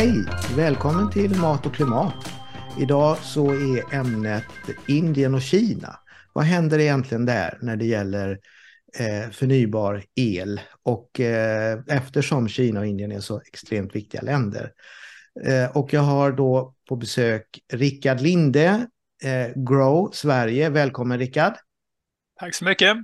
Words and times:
Hej! 0.00 0.24
Välkommen 0.56 1.10
till 1.10 1.36
Mat 1.36 1.66
och 1.66 1.74
klimat. 1.74 2.32
Idag 2.78 3.18
så 3.18 3.50
är 3.50 3.94
ämnet 3.94 4.44
Indien 4.88 5.34
och 5.34 5.42
Kina. 5.42 5.98
Vad 6.32 6.44
händer 6.44 6.78
egentligen 6.78 7.26
där 7.26 7.58
när 7.62 7.76
det 7.76 7.84
gäller 7.84 8.38
eh, 8.98 9.30
förnybar 9.30 10.04
el? 10.14 10.60
Och 10.82 11.20
eh, 11.20 11.78
eftersom 11.88 12.48
Kina 12.48 12.80
och 12.80 12.86
Indien 12.86 13.12
är 13.12 13.20
så 13.20 13.40
extremt 13.40 13.96
viktiga 13.96 14.20
länder. 14.20 14.72
Eh, 15.46 15.76
och 15.76 15.92
jag 15.92 16.00
har 16.00 16.32
då 16.32 16.74
på 16.88 16.96
besök 16.96 17.58
Rickard 17.72 18.20
Linde, 18.20 18.86
Grow 19.54 20.10
Sverige. 20.12 20.68
Välkommen 20.68 21.18
Rickard! 21.18 21.54
Tack 22.38 22.54
så 22.54 22.64
mycket! 22.64 22.96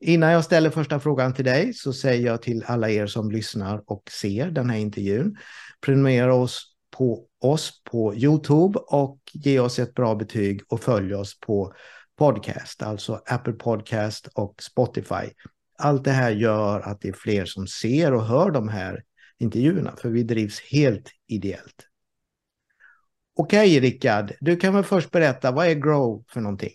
Innan 0.00 0.32
jag 0.32 0.44
ställer 0.44 0.70
första 0.70 1.00
frågan 1.00 1.34
till 1.34 1.44
dig 1.44 1.72
så 1.74 1.92
säger 1.92 2.26
jag 2.26 2.42
till 2.42 2.64
alla 2.66 2.90
er 2.90 3.06
som 3.06 3.30
lyssnar 3.30 3.82
och 3.86 4.02
ser 4.10 4.50
den 4.50 4.70
här 4.70 4.78
intervjun. 4.78 5.36
Prenumerera 5.80 6.34
oss 6.34 6.74
på 6.90 7.26
oss 7.40 7.82
på 7.84 8.14
Youtube 8.14 8.78
och 8.78 9.18
ge 9.32 9.60
oss 9.60 9.78
ett 9.78 9.94
bra 9.94 10.14
betyg 10.14 10.60
och 10.68 10.80
följ 10.80 11.14
oss 11.14 11.40
på 11.40 11.74
podcast, 12.16 12.82
alltså 12.82 13.22
Apple 13.26 13.52
Podcast 13.52 14.28
och 14.34 14.62
Spotify. 14.62 15.32
Allt 15.78 16.04
det 16.04 16.10
här 16.10 16.30
gör 16.30 16.80
att 16.80 17.00
det 17.00 17.08
är 17.08 17.12
fler 17.12 17.44
som 17.44 17.66
ser 17.66 18.14
och 18.14 18.24
hör 18.24 18.50
de 18.50 18.68
här 18.68 19.04
intervjuerna, 19.38 19.96
för 19.96 20.08
vi 20.08 20.22
drivs 20.22 20.60
helt 20.60 21.10
ideellt. 21.26 21.86
Okej, 23.36 23.80
Rickard, 23.80 24.32
du 24.40 24.56
kan 24.56 24.74
väl 24.74 24.84
först 24.84 25.10
berätta, 25.10 25.50
vad 25.50 25.66
är 25.66 25.74
Grow 25.74 26.24
för 26.28 26.40
någonting? 26.40 26.74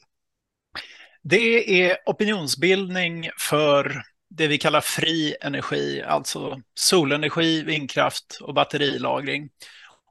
Det 1.21 1.83
är 1.83 1.97
opinionsbildning 2.05 3.29
för 3.49 4.03
det 4.35 4.47
vi 4.47 4.57
kallar 4.57 4.81
fri 4.81 5.35
energi, 5.41 6.01
alltså 6.01 6.61
solenergi, 6.75 7.63
vindkraft 7.63 8.39
och 8.41 8.53
batterilagring. 8.53 9.49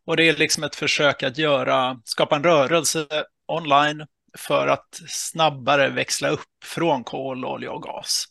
Och 0.07 0.17
det 0.17 0.29
är 0.29 0.37
liksom 0.37 0.65
ett 0.65 0.77
försök 0.77 1.23
att 1.23 1.39
göra, 1.39 2.01
skapa 2.05 2.37
en 2.37 2.45
rörelse 2.45 3.07
online 3.49 4.07
för 4.39 4.67
att 4.67 5.01
snabbare 5.09 5.89
växla 5.89 6.29
upp 6.29 6.65
från 6.65 7.05
kol, 7.05 7.45
olja 7.45 7.73
och 7.73 7.83
gas. 7.83 8.25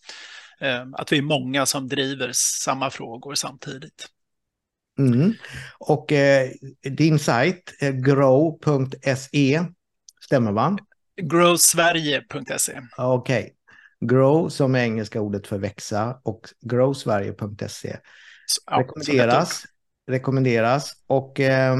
Eh, 0.61 0.85
att 0.93 1.11
vi 1.11 1.17
är 1.17 1.21
många 1.21 1.65
som 1.65 1.87
driver 1.87 2.31
samma 2.33 2.89
frågor 2.89 3.35
samtidigt. 3.35 4.07
Mm. 4.99 5.33
Och 5.77 6.11
eh, 6.11 6.49
din 6.81 7.19
sajt, 7.19 7.73
eh, 7.81 7.91
grow.se, 7.91 9.63
stämmer 10.21 10.51
va? 10.51 10.77
growsverige.se. 11.21 12.81
Okej. 12.97 13.43
Okay. 13.43 13.49
Grow 14.01 14.49
som 14.49 14.75
är 14.75 14.79
engelska 14.79 15.21
ordet 15.21 15.47
för 15.47 15.57
växa 15.57 16.19
och 16.23 16.49
growsverige.se. 16.61 17.97
Rekommenderas. 18.71 19.63
Rekommenderas. 20.07 20.93
Och 21.07 21.39
eh, 21.39 21.77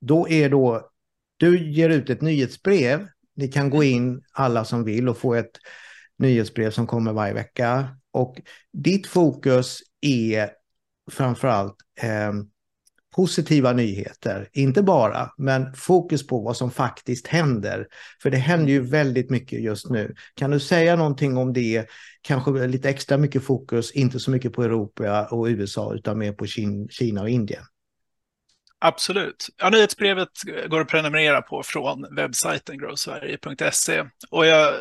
då 0.00 0.28
är 0.28 0.48
då, 0.50 0.90
du 1.36 1.72
ger 1.72 1.90
ut 1.90 2.10
ett 2.10 2.20
nyhetsbrev. 2.20 3.08
Ni 3.36 3.48
kan 3.48 3.70
gå 3.70 3.82
in 3.82 4.22
alla 4.32 4.64
som 4.64 4.84
vill 4.84 5.08
och 5.08 5.18
få 5.18 5.34
ett 5.34 5.52
nyhetsbrev 6.18 6.70
som 6.70 6.86
kommer 6.86 7.12
varje 7.12 7.34
vecka. 7.34 7.96
Och 8.10 8.40
ditt 8.72 9.06
fokus 9.06 9.78
är 10.00 10.50
framförallt 11.10 11.76
eh, 12.02 12.32
positiva 13.16 13.72
nyheter. 13.72 14.48
Inte 14.52 14.82
bara, 14.82 15.30
men 15.38 15.74
fokus 15.74 16.26
på 16.26 16.40
vad 16.40 16.56
som 16.56 16.70
faktiskt 16.70 17.26
händer. 17.26 17.86
För 18.22 18.30
det 18.30 18.36
händer 18.36 18.72
ju 18.72 18.80
väldigt 18.80 19.30
mycket 19.30 19.62
just 19.62 19.90
nu. 19.90 20.14
Kan 20.34 20.50
du 20.50 20.60
säga 20.60 20.96
någonting 20.96 21.36
om 21.36 21.52
det? 21.52 21.86
Kanske 22.22 22.66
lite 22.66 22.88
extra 22.88 23.16
mycket 23.16 23.44
fokus, 23.44 23.90
inte 23.90 24.20
så 24.20 24.30
mycket 24.30 24.52
på 24.52 24.62
Europa 24.62 25.26
och 25.30 25.46
USA, 25.46 25.94
utan 25.94 26.18
mer 26.18 26.32
på 26.32 26.46
Kina 26.90 27.22
och 27.22 27.30
Indien. 27.30 27.62
Absolut. 28.78 29.48
Ja, 29.56 29.70
nyhetsbrevet 29.70 30.28
går 30.68 30.80
att 30.80 30.88
prenumerera 30.88 31.42
på 31.42 31.62
från 31.62 32.14
webbsajten 32.16 32.78
growsverige.se. 32.78 34.04
Och 34.30 34.46
jag, 34.46 34.74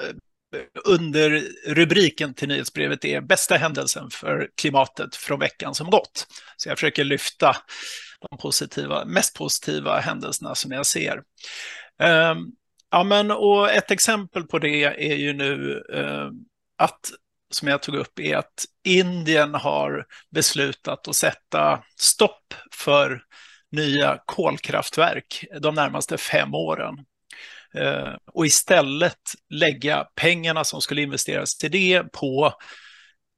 under 0.86 1.44
rubriken 1.68 2.34
till 2.34 2.48
nyhetsbrevet 2.48 3.06
är 3.06 3.22
bästa 3.22 3.56
händelsen 3.56 4.10
för 4.10 4.50
klimatet 4.62 5.16
från 5.16 5.40
veckan 5.40 5.76
som 5.76 5.90
gått. 5.90 6.28
Så 6.58 6.70
jag 6.70 6.78
försöker 6.78 7.04
lyfta 7.04 7.56
de 8.30 8.38
positiva, 8.38 9.06
mest 9.06 9.36
positiva 9.36 10.00
händelserna 10.00 10.56
som 10.56 10.72
jag 10.72 10.86
ser. 10.86 11.22
Ehm, 12.00 12.38
ja, 12.92 13.04
men, 13.04 13.32
och 13.32 13.72
ett 13.72 13.92
exempel 13.92 14.44
på 14.44 14.60
det 14.60 14.84
är 14.84 15.16
ju 15.16 15.34
nu 15.34 15.84
ehm, 15.94 16.34
att, 16.78 17.00
som 17.52 17.68
jag 17.68 17.82
tog 17.82 17.96
upp, 17.96 18.20
är 18.20 18.38
att 18.38 18.66
Indien 18.84 19.54
har 19.54 20.06
beslutat 20.32 21.08
att 21.08 21.16
sätta 21.16 21.84
stopp 22.00 22.54
för 22.74 23.22
nya 23.72 24.20
kolkraftverk 24.26 25.46
de 25.62 25.76
närmaste 25.76 26.18
fem 26.18 26.54
åren. 26.54 26.96
Ehm, 27.76 28.18
och 28.34 28.46
istället 28.46 29.22
lägga 29.50 30.08
pengarna 30.16 30.64
som 30.64 30.82
skulle 30.82 31.02
investeras 31.02 31.58
till 31.58 31.72
det 31.72 32.04
på 32.12 32.54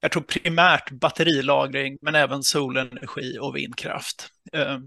jag 0.02 0.12
tror 0.12 0.24
primärt 0.24 0.92
batterilagring, 0.92 1.98
men 2.02 2.16
även 2.16 2.44
solenergi 2.44 3.38
och 3.40 3.56
vindkraft. 3.56 4.30
Eh, 4.54 4.80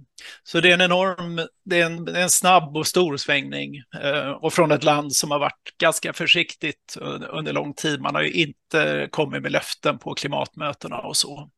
så 0.43 0.61
det 0.61 0.71
är 0.71 0.75
en 0.75 0.81
enorm, 0.81 1.49
det 1.65 1.81
är 1.81 1.87
en, 1.87 2.09
en 2.09 2.31
snabb 2.31 2.77
och 2.77 2.87
stor 2.87 3.17
svängning 3.17 3.83
eh, 4.03 4.31
och 4.31 4.53
från 4.53 4.71
ett 4.73 4.85
land 4.85 5.13
som 5.13 5.31
har 5.31 5.39
varit 5.39 5.77
ganska 5.79 6.13
försiktigt 6.13 6.97
under 7.31 7.53
lång 7.53 7.75
tid. 7.75 8.01
Man 8.01 8.15
har 8.15 8.23
ju 8.23 8.33
inte 8.33 9.09
kommit 9.11 9.43
med 9.43 9.53
löften 9.53 9.99
på 9.99 10.15
klimatmötena 10.15 10.99
och 10.99 11.17
så. 11.17 11.51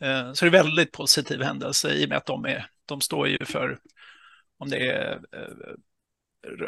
Eh, 0.00 0.32
så 0.32 0.44
det 0.44 0.48
är 0.48 0.62
väldigt 0.64 0.92
positiv 0.92 1.42
händelse 1.42 1.92
i 1.92 2.04
och 2.04 2.08
med 2.08 2.18
att 2.18 2.26
de, 2.26 2.44
är, 2.44 2.66
de 2.86 3.00
står 3.00 3.28
ju 3.28 3.44
för, 3.44 3.78
om 4.58 4.70
det 4.70 4.90
är 4.90 5.20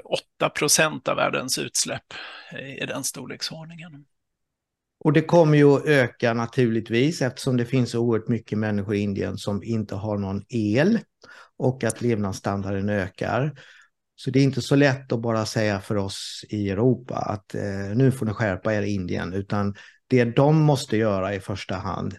8 0.04 0.48
procent 0.48 1.08
av 1.08 1.16
världens 1.16 1.58
utsläpp 1.58 2.14
i 2.80 2.86
den 2.86 3.04
storleksordningen. 3.04 4.04
Och 5.08 5.14
det 5.14 5.22
kommer 5.22 5.58
ju 5.58 5.76
att 5.76 5.86
öka 5.86 6.34
naturligtvis 6.34 7.22
eftersom 7.22 7.56
det 7.56 7.64
finns 7.64 7.90
så 7.90 8.00
oerhört 8.00 8.28
mycket 8.28 8.58
människor 8.58 8.94
i 8.94 8.98
Indien 8.98 9.38
som 9.38 9.62
inte 9.62 9.94
har 9.94 10.18
någon 10.18 10.44
el 10.48 10.98
och 11.56 11.84
att 11.84 12.02
levnadsstandarden 12.02 12.88
ökar. 12.88 13.60
Så 14.16 14.30
det 14.30 14.38
är 14.38 14.42
inte 14.42 14.62
så 14.62 14.76
lätt 14.76 15.12
att 15.12 15.20
bara 15.20 15.46
säga 15.46 15.80
för 15.80 15.96
oss 15.96 16.44
i 16.48 16.70
Europa 16.70 17.14
att 17.14 17.54
eh, 17.54 17.96
nu 17.96 18.12
får 18.12 18.26
ni 18.26 18.32
skärpa 18.32 18.74
er 18.74 18.82
i 18.82 18.94
Indien, 18.94 19.32
utan 19.32 19.74
det 20.08 20.24
de 20.24 20.56
måste 20.56 20.96
göra 20.96 21.34
i 21.34 21.40
första 21.40 21.74
hand 21.74 22.16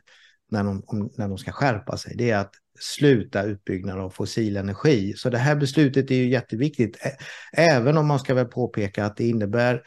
när 0.51 0.63
de, 0.63 0.83
om, 0.87 1.11
när 1.17 1.27
de 1.27 1.37
ska 1.37 1.51
skärpa 1.51 1.97
sig, 1.97 2.15
det 2.17 2.29
är 2.29 2.37
att 2.37 2.53
sluta 2.79 3.43
utbyggnad 3.43 3.99
av 3.99 4.09
fossil 4.09 4.57
energi. 4.57 5.13
Så 5.13 5.29
det 5.29 5.37
här 5.37 5.55
beslutet 5.55 6.11
är 6.11 6.15
ju 6.15 6.29
jätteviktigt, 6.29 6.97
även 7.53 7.97
om 7.97 8.07
man 8.07 8.19
ska 8.19 8.33
väl 8.33 8.45
påpeka 8.45 9.05
att 9.05 9.17
det 9.17 9.27
innebär 9.27 9.81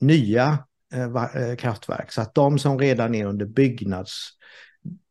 nya 0.00 0.58
Eh, 0.92 1.24
eh, 1.42 1.56
kraftverk. 1.56 2.12
Så 2.12 2.20
att 2.20 2.34
de 2.34 2.58
som 2.58 2.78
redan 2.78 3.14
är 3.14 3.26
under 3.26 3.46
byggnads, 3.46 4.30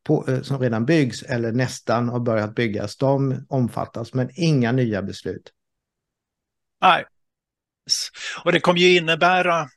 på, 0.03 0.25
eh, 0.27 0.41
som 0.41 0.59
redan 0.59 0.85
byggs 0.85 1.23
eller 1.23 1.51
nästan 1.51 2.09
har 2.09 2.19
börjat 2.19 2.55
byggas, 2.55 2.97
de 2.97 3.45
omfattas, 3.49 4.13
men 4.13 4.29
inga 4.33 4.71
nya 4.71 5.01
beslut. 5.01 5.51
Nej. 6.81 7.03
Och 8.45 8.51
det 8.51 8.59
kommer 8.59 8.79
ju 8.79 8.97
innebära 8.97 9.67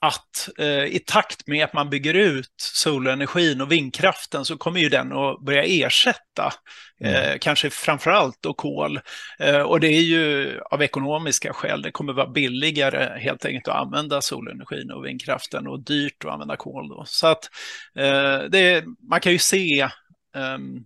att 0.00 0.48
eh, 0.58 0.84
i 0.84 1.02
takt 1.06 1.46
med 1.46 1.64
att 1.64 1.72
man 1.72 1.90
bygger 1.90 2.14
ut 2.14 2.54
solenergin 2.56 3.60
och 3.60 3.72
vindkraften 3.72 4.44
så 4.44 4.56
kommer 4.56 4.80
ju 4.80 4.88
den 4.88 5.12
att 5.12 5.40
börja 5.40 5.64
ersätta 5.64 6.52
mm. 7.00 7.14
eh, 7.14 7.38
kanske 7.40 7.70
framförallt 7.70 8.36
då 8.40 8.54
kol. 8.54 9.00
Eh, 9.38 9.60
och 9.60 9.80
det 9.80 9.88
är 9.88 10.02
ju 10.02 10.58
av 10.70 10.82
ekonomiska 10.82 11.52
skäl, 11.52 11.82
det 11.82 11.90
kommer 11.90 12.12
vara 12.12 12.30
billigare 12.30 13.20
helt 13.20 13.44
enkelt 13.44 13.68
att 13.68 13.86
använda 13.86 14.22
solenergin 14.22 14.90
och 14.90 15.06
vindkraften 15.06 15.66
och 15.66 15.84
dyrt 15.84 16.24
att 16.24 16.32
använda 16.32 16.56
kol. 16.56 16.88
Då. 16.88 17.04
Så 17.06 17.26
att 17.26 17.50
eh, 17.96 18.38
det, 18.50 18.84
man 19.10 19.20
kan 19.20 19.32
ju 19.32 19.38
se 19.38 19.88
ehm, 20.36 20.84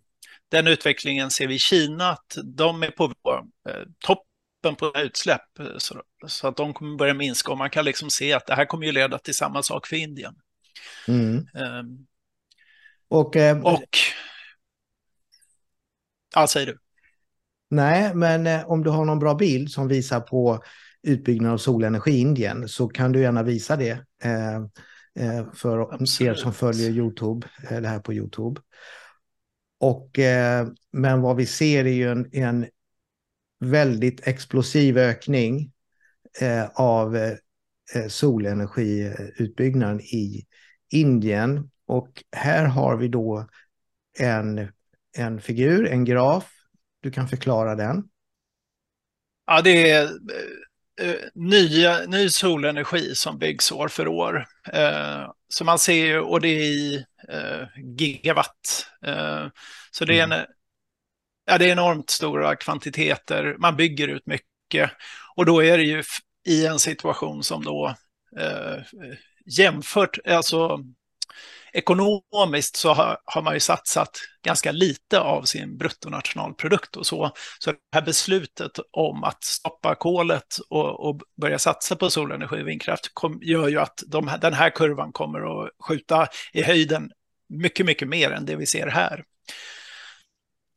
den 0.50 0.66
utvecklingen 0.66 1.30
ser 1.30 1.46
vi 1.46 1.54
i 1.54 1.58
Kina, 1.58 2.10
att 2.10 2.38
de 2.44 2.82
är 2.82 2.90
på 2.90 3.04
eh, 3.68 3.82
topp 4.04 4.24
toppen 4.64 4.76
på 4.76 5.00
utsläpp 5.00 5.58
eh, 5.58 5.78
så, 5.78 6.02
så, 6.26 6.48
att 6.48 6.56
de 6.56 6.74
kommer 6.74 6.96
börja 6.96 7.14
minska 7.14 7.52
och 7.52 7.58
man 7.58 7.70
kan 7.70 7.84
liksom 7.84 8.10
se 8.10 8.32
att 8.32 8.46
det 8.46 8.54
här 8.54 8.64
kommer 8.64 8.86
ju 8.86 8.92
leda 8.92 9.18
till 9.18 9.34
samma 9.34 9.62
sak 9.62 9.86
för 9.86 9.96
Indien. 9.96 10.34
Mm. 11.08 11.36
Um, 11.36 12.06
och, 13.08 13.36
eh, 13.36 13.60
och 13.60 13.88
ja, 16.34 16.46
säger 16.46 16.66
du. 16.66 16.78
Nej, 17.70 18.14
men 18.14 18.46
eh, 18.46 18.70
om 18.70 18.84
du 18.84 18.90
har 18.90 19.04
någon 19.04 19.18
bra 19.18 19.34
bild 19.34 19.70
som 19.70 19.88
visar 19.88 20.20
på 20.20 20.62
utbyggnad 21.02 21.52
av 21.52 21.58
solenergi 21.58 22.12
i 22.12 22.20
Indien 22.20 22.68
så 22.68 22.88
kan 22.88 23.12
du 23.12 23.20
gärna 23.20 23.42
visa 23.42 23.76
det 23.76 24.04
eh, 24.22 24.56
eh 25.18 25.52
för 25.54 25.94
Absolut. 25.94 26.30
er 26.30 26.34
som 26.34 26.52
följer 26.52 26.90
YouTube, 26.90 27.46
det 27.70 27.88
här 27.88 28.00
på 28.00 28.12
YouTube. 28.12 28.60
Och, 29.80 30.18
eh, 30.18 30.68
men 30.92 31.20
vad 31.20 31.36
vi 31.36 31.46
ser 31.46 31.84
är 31.84 31.92
ju 31.92 32.10
en, 32.10 32.28
en 32.32 32.66
väldigt 33.64 34.26
explosiv 34.26 34.98
ökning 34.98 35.72
eh, 36.40 36.66
av 36.74 37.16
eh, 37.16 37.36
solenergiutbyggnaden 38.08 40.00
i 40.00 40.46
Indien. 40.92 41.70
Och 41.86 42.24
här 42.36 42.64
har 42.64 42.96
vi 42.96 43.08
då 43.08 43.48
en, 44.18 44.72
en 45.16 45.40
figur, 45.40 45.86
en 45.86 46.04
graf. 46.04 46.50
Du 47.00 47.10
kan 47.10 47.28
förklara 47.28 47.74
den. 47.74 48.04
Ja, 49.46 49.60
det 49.62 49.90
är 49.90 50.04
uh, 51.02 51.14
nya, 51.34 51.98
ny 52.06 52.28
solenergi 52.28 53.14
som 53.14 53.38
byggs 53.38 53.72
år 53.72 53.88
för 53.88 54.08
år. 54.08 54.46
Uh, 54.74 55.30
så 55.48 55.64
man 55.64 55.78
ser 55.78 56.06
ju, 56.06 56.20
och 56.20 56.40
det 56.40 56.48
är 56.48 56.62
i 56.62 57.04
uh, 57.32 57.66
gigawatt. 57.98 58.86
så 59.90 60.04
det 60.04 60.18
är, 60.18 60.24
en, 60.24 60.32
mm 60.32 60.46
ja, 61.44 61.58
det 61.58 61.64
är 61.64 61.72
enormt 61.72 62.10
stora 62.10 62.56
kvantiteter. 62.56 63.56
Man 63.58 63.76
bygger 63.76 64.08
ut 64.08 64.26
mycket. 64.26 64.90
Och 65.36 65.46
då 65.46 65.64
är 65.64 65.78
det 65.78 65.84
ju 65.84 66.02
i 66.46 66.66
en 66.66 66.78
situation 66.78 67.42
som 67.42 67.64
då 67.64 67.94
eh, 68.40 68.82
jämfört, 69.46 70.18
alltså 70.26 70.80
ekonomiskt 71.72 72.76
så 72.76 72.92
har, 72.92 73.18
har, 73.24 73.42
man 73.42 73.54
ju 73.54 73.60
satsat 73.60 74.10
ganska 74.42 74.72
lite 74.72 75.20
av 75.20 75.42
sin 75.42 75.78
bruttonationalprodukt 75.78 76.96
och 76.96 77.06
så. 77.06 77.32
Så 77.58 77.72
det 77.72 77.78
här 77.92 78.02
beslutet 78.02 78.72
om 78.90 79.24
att 79.24 79.44
stoppa 79.44 79.94
kolet 79.94 80.58
och, 80.70 81.08
och 81.08 81.20
börja 81.40 81.58
satsa 81.58 81.96
på 81.96 82.10
solenergi 82.10 82.62
och 82.62 82.68
vindkraft 82.68 83.10
kom, 83.14 83.38
gör 83.42 83.68
ju 83.68 83.80
att 83.80 84.02
de, 84.06 84.30
den 84.40 84.52
här 84.54 84.70
kurvan 84.70 85.12
kommer 85.12 85.64
att 85.64 85.70
skjuta 85.88 86.28
i 86.52 86.62
höjden 86.62 87.10
mycket, 87.48 87.86
mycket 87.86 88.08
mer 88.08 88.30
än 88.30 88.46
det 88.46 88.56
vi 88.56 88.66
ser 88.66 88.86
här. 88.86 89.24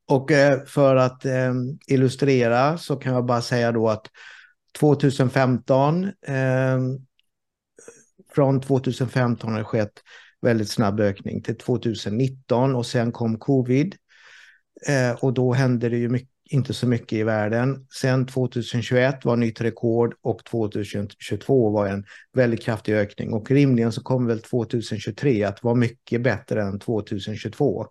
Och 0.08 0.32
eh, 0.32 0.66
för 0.66 0.96
att 0.96 1.26
ehm, 1.26 1.80
illustrera 1.88 2.78
så 2.78 2.96
kan 2.96 3.14
jag 3.14 3.26
bara 3.26 3.42
säga 3.42 3.72
då 3.72 3.90
att 3.90 4.08
2015, 4.80 6.12
ehm, 6.28 6.98
från 8.36 8.62
2015 8.62 9.52
har 9.52 9.58
det 9.58 9.64
skett 9.64 9.94
väldigt 10.42 10.70
snabb 10.70 11.00
ökning 11.00 11.42
till 11.42 11.58
2019 11.58 12.76
och 12.76 12.86
sen 12.86 13.12
kom 13.12 13.40
covid. 13.40 13.96
Eh, 14.88 15.12
och 15.24 15.34
då 15.34 15.54
hände 15.54 15.90
det 15.90 15.98
ju 15.98 16.10
mycket, 16.10 16.30
inte 16.50 16.74
så 16.74 16.88
mycket 16.88 17.14
i 17.14 17.24
världen. 17.24 17.88
Sen 18.02 18.26
2021 18.26 19.26
var 19.26 19.36
nytt 19.36 19.62
rekord 19.62 20.16
och 20.22 20.46
2022 20.46 21.70
var 21.70 21.88
en 21.88 22.06
väldigt 22.34 22.64
kraftig 22.64 22.94
ökning 22.94 23.34
och 23.34 23.52
rimligen 23.52 23.92
så 23.92 24.04
kommer 24.04 24.28
väl 24.28 24.42
2023 24.42 25.44
att 25.44 25.64
vara 25.64 25.76
mycket 25.76 26.22
bättre 26.22 26.62
än 26.62 26.80
2022. 26.80 27.88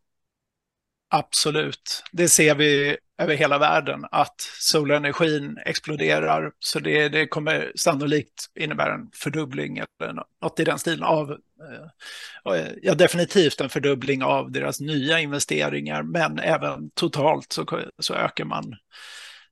Absolut, 1.09 2.03
det 2.13 2.29
ser 2.29 2.55
vi 2.55 2.97
över 3.19 3.35
hela 3.35 3.59
världen 3.59 4.05
att 4.11 4.41
solenergin 4.41 5.59
exploderar. 5.65 6.53
Så 6.59 6.79
det, 6.79 7.09
det 7.09 7.27
kommer 7.27 7.73
sannolikt 7.77 8.47
innebära 8.55 8.95
en 8.95 9.11
fördubbling 9.15 9.79
eller 9.79 10.13
något 10.43 10.61
i 10.61 10.65
den 10.65 10.79
stilen 10.79 11.03
av, 11.03 11.31
eh, 11.31 12.67
ja 12.83 12.95
definitivt 12.95 13.61
en 13.61 13.69
fördubbling 13.69 14.23
av 14.23 14.53
deras 14.53 14.81
nya 14.81 15.21
investeringar, 15.21 16.03
men 16.03 16.39
även 16.39 16.91
totalt 16.91 17.53
så, 17.53 17.67
så 17.99 18.15
ökar 18.15 18.45
man 18.45 18.77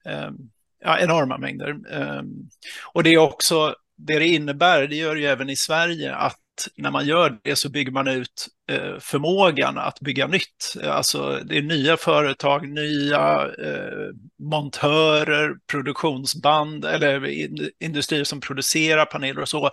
eh, 0.04 0.30
ja, 0.84 0.98
enorma 0.98 1.38
mängder. 1.38 1.76
Eh, 1.90 2.22
och 2.92 3.02
det 3.02 3.14
är 3.14 3.18
också 3.18 3.74
det 3.96 4.18
det 4.18 4.26
innebär, 4.26 4.86
det 4.86 4.96
gör 4.96 5.16
ju 5.16 5.26
även 5.26 5.50
i 5.50 5.56
Sverige, 5.56 6.14
att 6.14 6.38
när 6.76 6.90
man 6.90 7.06
gör 7.06 7.38
det 7.42 7.56
så 7.56 7.68
bygger 7.68 7.92
man 7.92 8.08
ut 8.08 8.48
eh, 8.70 8.98
förmågan 9.00 9.78
att 9.78 10.00
bygga 10.00 10.26
nytt. 10.26 10.76
Alltså 10.84 11.40
det 11.44 11.58
är 11.58 11.62
nya 11.62 11.96
företag, 11.96 12.68
nya 12.68 13.42
eh, 13.42 14.10
montörer, 14.38 15.54
produktionsband 15.70 16.84
eller 16.84 17.26
industrier 17.84 18.24
som 18.24 18.40
producerar 18.40 19.04
paneler 19.04 19.42
och 19.42 19.48
så. 19.48 19.70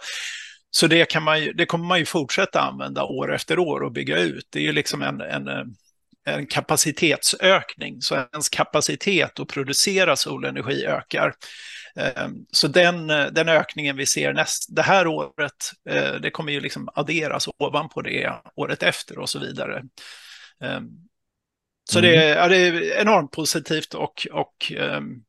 Så 0.72 0.88
det, 0.88 1.10
kan 1.10 1.24
man 1.24 1.42
ju, 1.44 1.54
det 1.54 1.66
kommer 1.66 1.86
man 1.86 2.00
ju 2.00 2.06
fortsätta 2.06 2.62
använda 2.62 3.04
år 3.04 3.36
efter 3.36 3.60
år 3.60 3.84
och 3.84 3.92
bygga 3.92 4.20
ut. 4.20 4.48
Det 4.50 4.60
är 4.60 4.64
ju 4.64 4.72
liksom 4.72 5.02
en, 5.02 5.22
en, 5.22 5.48
eh, 5.48 5.64
en 6.26 6.48
kapacitetsökning, 6.48 8.02
så 8.02 8.16
ens 8.16 8.50
kapacitet 8.50 9.40
att 9.40 9.48
producera 9.48 10.16
solenergi 10.16 10.86
ökar. 10.86 11.34
Ehm, 11.96 12.46
så 12.52 12.68
den, 12.68 13.08
den 13.08 13.50
ökningen 13.50 13.98
vi 13.98 14.06
ser 14.06 14.34
näst, 14.34 14.76
det 14.76 14.82
här 14.82 15.08
året, 15.08 15.72
eh, 15.90 16.14
det 16.14 16.32
kommer 16.32 16.52
ju 16.52 16.60
liksom 16.60 16.90
adderas 16.94 17.50
ovanpå 17.58 18.02
det 18.02 18.34
året 18.56 18.84
efter 18.84 19.20
och 19.20 19.30
så 19.30 19.40
vidare. 19.40 19.84
Ehm, 20.64 20.90
så 21.90 22.00
mm. 22.00 22.12
det, 22.12 22.28
ja, 22.28 22.48
det 22.48 22.58
är 22.58 23.02
enormt 23.02 23.32
positivt 23.32 23.94
och, 23.94 24.28
och, 24.32 24.72
ehm, 24.72 25.24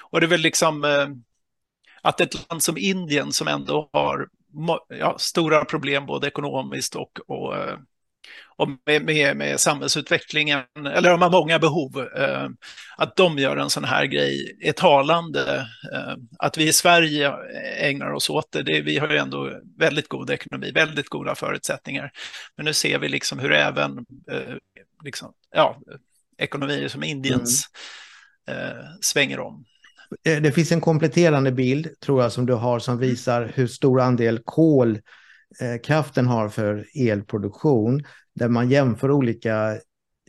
och 0.00 0.20
det 0.20 0.26
är 0.26 0.28
väl 0.28 0.40
liksom 0.40 0.84
eh, 0.84 1.08
att 2.02 2.20
ett 2.20 2.48
land 2.48 2.62
som 2.62 2.78
Indien 2.78 3.32
som 3.32 3.48
ändå 3.48 3.90
har 3.92 4.28
ja, 4.88 5.16
stora 5.18 5.64
problem 5.64 6.06
både 6.06 6.26
ekonomiskt 6.28 6.94
och, 6.94 7.20
och 7.26 7.56
eh, 7.56 7.78
och 8.58 8.68
med, 8.86 9.04
med, 9.04 9.36
med 9.36 9.60
samhällsutvecklingen, 9.60 10.60
eller 10.94 11.10
de 11.10 11.22
har 11.22 11.30
många 11.30 11.58
behov, 11.58 12.08
eh, 12.16 12.48
att 12.96 13.16
de 13.16 13.38
gör 13.38 13.56
en 13.56 13.70
sån 13.70 13.84
här 13.84 14.04
grej 14.04 14.58
är 14.60 14.72
talande. 14.72 15.66
Eh, 15.92 16.14
att 16.38 16.58
vi 16.58 16.68
i 16.68 16.72
Sverige 16.72 17.32
ägnar 17.78 18.12
oss 18.12 18.30
åt 18.30 18.52
det, 18.52 18.62
det, 18.62 18.80
vi 18.80 18.98
har 18.98 19.08
ju 19.08 19.16
ändå 19.16 19.60
väldigt 19.78 20.08
god 20.08 20.30
ekonomi, 20.30 20.70
väldigt 20.70 21.08
goda 21.08 21.34
förutsättningar. 21.34 22.10
Men 22.56 22.66
nu 22.66 22.72
ser 22.72 22.98
vi 22.98 23.08
liksom 23.08 23.38
hur 23.38 23.52
även 23.52 23.98
eh, 24.30 24.54
liksom, 25.04 25.32
ja, 25.54 25.80
ekonomier 26.38 26.88
som 26.88 27.02
Indiens 27.02 27.64
mm. 27.66 27.78
Eh, 28.50 28.84
svänger 29.00 29.40
om. 29.40 29.64
Eh, 30.24 30.42
det 30.42 30.52
finns 30.52 30.72
en 30.72 30.80
kompletterande 30.80 31.52
bild, 31.52 32.00
tror 32.00 32.22
jag, 32.22 32.32
som 32.32 32.46
du 32.46 32.52
har 32.52 32.78
som 32.78 32.98
visar 32.98 33.52
hur 33.54 33.66
stor 33.66 34.00
andel 34.00 34.40
kol 34.44 34.98
kraften 35.82 36.26
har 36.26 36.48
för 36.48 36.86
elproduktion 36.94 38.04
där 38.38 38.48
man 38.48 38.70
jämför 38.70 39.10
olika 39.10 39.78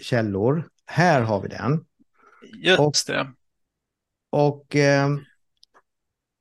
källor. 0.02 0.68
Här 0.86 1.22
har 1.22 1.42
vi 1.42 1.48
den. 1.48 1.86
Just 2.64 3.08
det. 3.08 3.34
Och, 4.30 4.48
och 4.48 4.76
eh, 4.76 5.10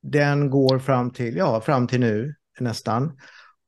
den 0.01 0.49
går 0.49 0.79
fram 0.79 1.11
till, 1.11 1.35
ja, 1.35 1.61
fram 1.61 1.87
till 1.87 1.99
nu 1.99 2.35
nästan. 2.59 3.19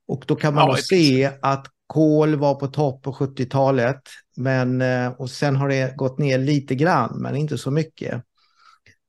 Och 0.07 0.24
då 0.27 0.36
kan 0.36 0.53
man 0.53 0.68
ja, 0.68 0.77
se 0.77 1.31
att 1.42 1.68
kol 1.88 2.36
var 2.36 2.56
på 2.56 2.68
topp 2.68 3.03
på 3.03 3.13
70-talet. 3.13 4.01
Men, 4.38 4.81
eh, 4.81 5.12
och 5.12 5.30
sen 5.30 5.56
har 5.56 5.69
det 5.69 5.95
gått 5.95 6.19
ner 6.19 6.38
lite 6.38 6.75
grann, 6.75 7.21
men 7.21 7.36
inte 7.36 7.57
så 7.57 7.71
mycket. 7.71 8.24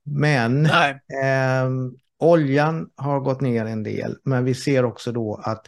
Men 0.05 0.65
eh, 0.65 1.69
oljan 2.19 2.89
har 2.95 3.19
gått 3.19 3.41
ner 3.41 3.65
en 3.65 3.83
del, 3.83 4.17
men 4.23 4.45
vi 4.45 4.53
ser 4.53 4.85
också 4.85 5.11
då 5.11 5.41
att 5.43 5.67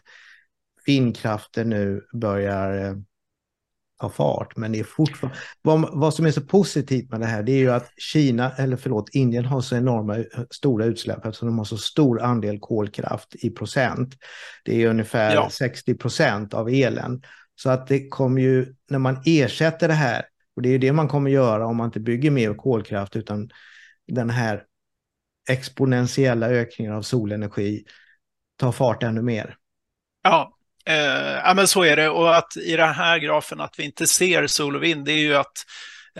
vindkraften 0.85 1.69
nu 1.69 2.01
börjar 2.13 2.85
eh, 2.85 2.95
ta 3.99 4.09
fart. 4.09 4.57
Men 4.57 4.71
det 4.71 4.79
är 4.79 4.83
fortfarande, 4.83 5.39
vad, 5.61 5.99
vad 5.99 6.13
som 6.13 6.25
är 6.25 6.31
så 6.31 6.41
positivt 6.41 7.11
med 7.11 7.19
det 7.19 7.25
här 7.25 7.43
det 7.43 7.51
är 7.51 7.57
ju 7.57 7.71
att 7.71 7.91
Kina, 7.97 8.51
eller 8.51 8.77
förlåt, 8.77 9.09
Indien 9.09 9.45
har 9.45 9.61
så 9.61 9.75
enorma 9.75 10.23
stora 10.49 10.85
utsläpp 10.85 11.25
eftersom 11.25 11.47
de 11.47 11.57
har 11.57 11.65
så 11.65 11.77
stor 11.77 12.21
andel 12.21 12.59
kolkraft 12.59 13.35
i 13.35 13.49
procent. 13.49 14.13
Det 14.65 14.83
är 14.83 14.87
ungefär 14.87 15.33
ja. 15.33 15.49
60 15.49 15.95
procent 15.95 16.53
av 16.53 16.69
elen. 16.69 17.21
Så 17.55 17.69
att 17.69 17.87
det 17.87 18.07
kommer 18.07 18.41
ju, 18.41 18.75
när 18.89 18.99
man 18.99 19.21
ersätter 19.25 19.87
det 19.87 19.93
här, 19.93 20.25
och 20.55 20.61
det 20.61 20.69
är 20.69 20.79
det 20.79 20.91
man 20.91 21.07
kommer 21.07 21.29
göra 21.29 21.67
om 21.67 21.77
man 21.77 21.85
inte 21.85 21.99
bygger 21.99 22.31
mer 22.31 22.53
kolkraft 22.53 23.15
utan 23.15 23.49
den 24.07 24.29
här 24.29 24.63
exponentiella 25.49 26.49
ökningen 26.49 26.93
av 26.93 27.01
solenergi 27.01 27.83
tar 28.57 28.71
fart 28.71 29.03
ännu 29.03 29.21
mer. 29.21 29.57
Ja, 30.23 30.54
Eh, 30.85 31.39
ja, 31.43 31.53
men 31.55 31.67
så 31.67 31.83
är 31.83 31.95
det. 31.95 32.09
Och 32.09 32.37
att 32.37 32.57
i 32.57 32.75
den 32.75 32.93
här 32.93 33.17
grafen 33.19 33.61
att 33.61 33.79
vi 33.79 33.83
inte 33.83 34.07
ser 34.07 34.47
sol 34.47 34.75
och 34.75 34.83
vind, 34.83 35.05
det 35.05 35.11
är 35.11 35.17
ju 35.17 35.35
att 35.35 35.65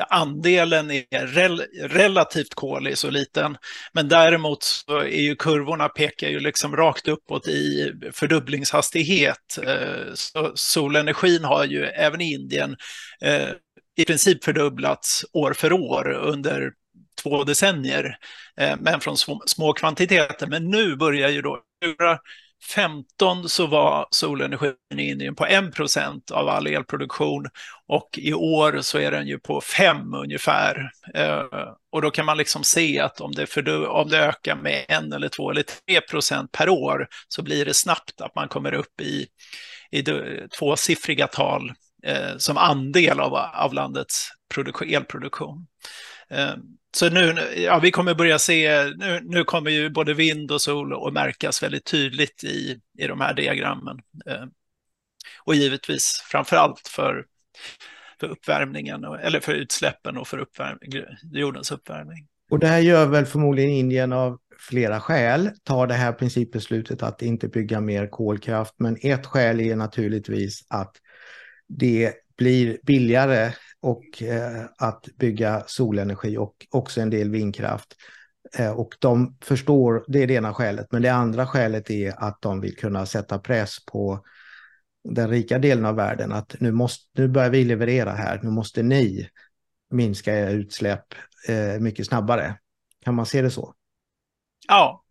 andelen 0.10 0.91
är 0.91 1.27
rel 1.27 1.62
relativt 1.81 2.55
kolig 2.55 2.98
så 2.98 3.10
liten. 3.10 3.57
Men 3.93 4.07
däremot 4.07 4.63
så 4.63 4.98
är 4.98 5.22
ju 5.22 5.36
kurvorna 5.36 5.89
pekar 5.89 6.29
ju 6.29 6.39
liksom 6.39 6.75
rakt 6.75 7.07
uppåt 7.07 7.48
i 7.48 7.91
fördubblingshastighet. 8.13 9.60
Eh, 9.63 10.13
så 10.13 10.51
solenergin 10.55 11.43
har 11.43 11.65
ju 11.65 11.86
även 11.86 12.22
i 12.22 12.34
Indien 12.34 12.75
eh, 13.22 13.50
i 13.98 14.05
princip 14.05 14.43
fördubblats 14.43 15.25
år 15.34 15.53
för 15.53 15.74
år 15.74 16.12
under 16.12 16.72
två 17.22 17.43
decennier, 17.43 18.17
eh, 18.60 18.75
men 18.79 19.00
från 19.00 19.17
små, 19.17 19.43
små 19.45 19.74
kvantiteter. 19.74 20.48
Men 20.48 20.69
nu 20.69 20.95
börjar 20.95 21.29
ju 21.29 21.41
då 21.41 21.62
15 22.64 23.50
så 23.50 23.68
var 23.68 24.08
solenergin 24.12 24.76
i 24.98 25.10
Indien 25.10 25.36
på 25.36 25.46
1 25.46 25.76
procent 25.76 26.32
av 26.32 26.50
all 26.50 26.68
elproduktion 26.68 27.46
och 27.88 28.10
i 28.18 28.34
år 28.34 28.82
så 28.82 28.98
är 28.98 29.12
den 29.12 29.28
ju 29.28 29.40
på 29.40 29.62
5 29.62 30.14
ungefär. 30.14 30.92
Eh, 31.14 31.44
och 31.92 32.02
då 32.02 32.12
kan 32.12 32.26
man 32.26 32.38
liksom 32.38 32.64
se 32.64 33.00
att 33.00 33.22
om 33.22 33.32
det, 33.32 33.48
för, 33.48 33.88
om 33.88 34.10
det 34.10 34.20
ökar 34.20 34.56
med 34.56 34.86
1 34.90 35.14
eller 35.14 35.30
2 35.30 35.52
eller 35.52 35.64
3 35.64 36.02
procent 36.02 36.52
per 36.52 36.70
år 36.70 37.08
så 37.28 37.44
blir 37.44 37.66
det 37.66 37.74
snabbt 37.74 38.22
att 38.22 38.36
man 38.36 38.48
kommer 38.48 38.74
upp 38.74 39.02
i, 39.02 39.28
i 39.92 40.04
tvåsiffriga 40.60 41.28
tal 41.28 41.72
eh, 42.04 42.38
som 42.38 42.58
andel 42.58 43.20
av, 43.20 43.36
av 43.36 43.74
landets 43.74 44.30
elproduktion. 44.86 45.68
Eh, 46.30 46.54
så 46.96 47.10
nu, 47.10 47.36
ja, 47.56 47.80
vi 47.80 47.92
kommer 47.92 48.16
börja 48.16 48.40
se, 48.40 48.84
nu, 48.98 49.22
nu 49.24 49.44
kommer 49.44 49.72
ju 49.72 49.90
både 49.90 50.14
vind 50.14 50.52
och 50.52 50.62
sol 50.62 51.08
att 51.08 51.14
märkas 51.14 51.64
väldigt 51.64 51.86
tydligt 51.86 52.44
i, 52.44 52.80
i 52.98 53.08
de 53.08 53.22
här 53.22 53.34
diagrammen. 53.34 54.00
Eh, 54.25 54.44
och 55.44 55.56
givetvis 55.56 56.24
framför 56.32 56.56
allt 56.56 56.88
för 56.88 57.25
för 58.20 58.28
uppvärmningen, 58.28 59.04
eller 59.04 59.40
för 59.40 59.54
utsläppen 59.54 60.18
och 60.18 60.28
för 60.28 60.38
uppvärmning, 60.38 60.92
jordens 61.32 61.72
uppvärmning. 61.72 62.28
Och 62.52 62.60
det 62.60 62.68
här 62.68 62.80
gör 62.80 63.06
väl 63.06 63.25
förmodligen 63.25 63.72
Indien 63.72 64.14
av 64.14 64.40
flera 64.60 65.00
skäl, 65.00 65.50
tar 65.64 65.88
det 65.88 65.94
här 65.94 66.12
principbeslutet 66.12 67.04
att 67.04 67.22
inte 67.22 67.48
bygga 67.48 67.82
mer 67.82 68.08
kolkraft. 68.08 68.74
Men 68.78 68.98
ett 69.02 69.25
skäl 69.25 69.60
är 69.60 69.75
naturligtvis 69.75 70.66
att 70.70 70.96
det 71.68 72.14
blir 72.38 72.78
billigare 72.84 73.54
och 73.86 74.24
eh, 74.24 74.65
att 74.77 75.06
bygga 75.20 75.63
solenergi 75.68 76.38
och 76.38 76.68
också 76.72 77.01
en 77.01 77.10
del 77.10 77.30
vindkraft. 77.30 77.96
Eh, 78.58 78.72
och 78.72 78.96
de 79.00 79.38
förstår, 79.42 80.06
det 80.08 80.24
är 80.24 80.27
det 80.27 80.34
ena 80.34 80.54
skälet, 80.54 80.88
men 80.92 81.01
det 81.01 81.10
andra 81.10 81.48
skälet 81.48 81.89
är 81.89 82.24
att 82.24 82.42
de 82.42 82.62
vill 82.62 82.75
kunna 82.75 83.06
sätta 83.06 83.39
press 83.39 83.86
på 83.86 84.25
den 85.04 85.30
rika 85.30 85.60
delen 85.60 85.86
av 85.86 85.96
världen 85.96 86.32
att 86.32 86.56
nu, 86.60 86.72
måste, 86.72 87.22
nu 87.22 87.27
börjar 87.27 87.50
vi 87.50 87.65
leverera 87.65 88.12
här, 88.12 88.39
nu 88.44 88.50
måste 88.50 88.84
ni 88.84 89.30
minska 89.92 90.39
era 90.39 90.50
utsläpp 90.50 91.06
eh, 91.48 91.80
mycket 91.80 92.08
snabbare. 92.08 92.58
Kan 93.04 93.15
man 93.15 93.25
se 93.25 93.42
det 93.42 93.51
så? 93.51 93.74
Ja, 94.68 95.04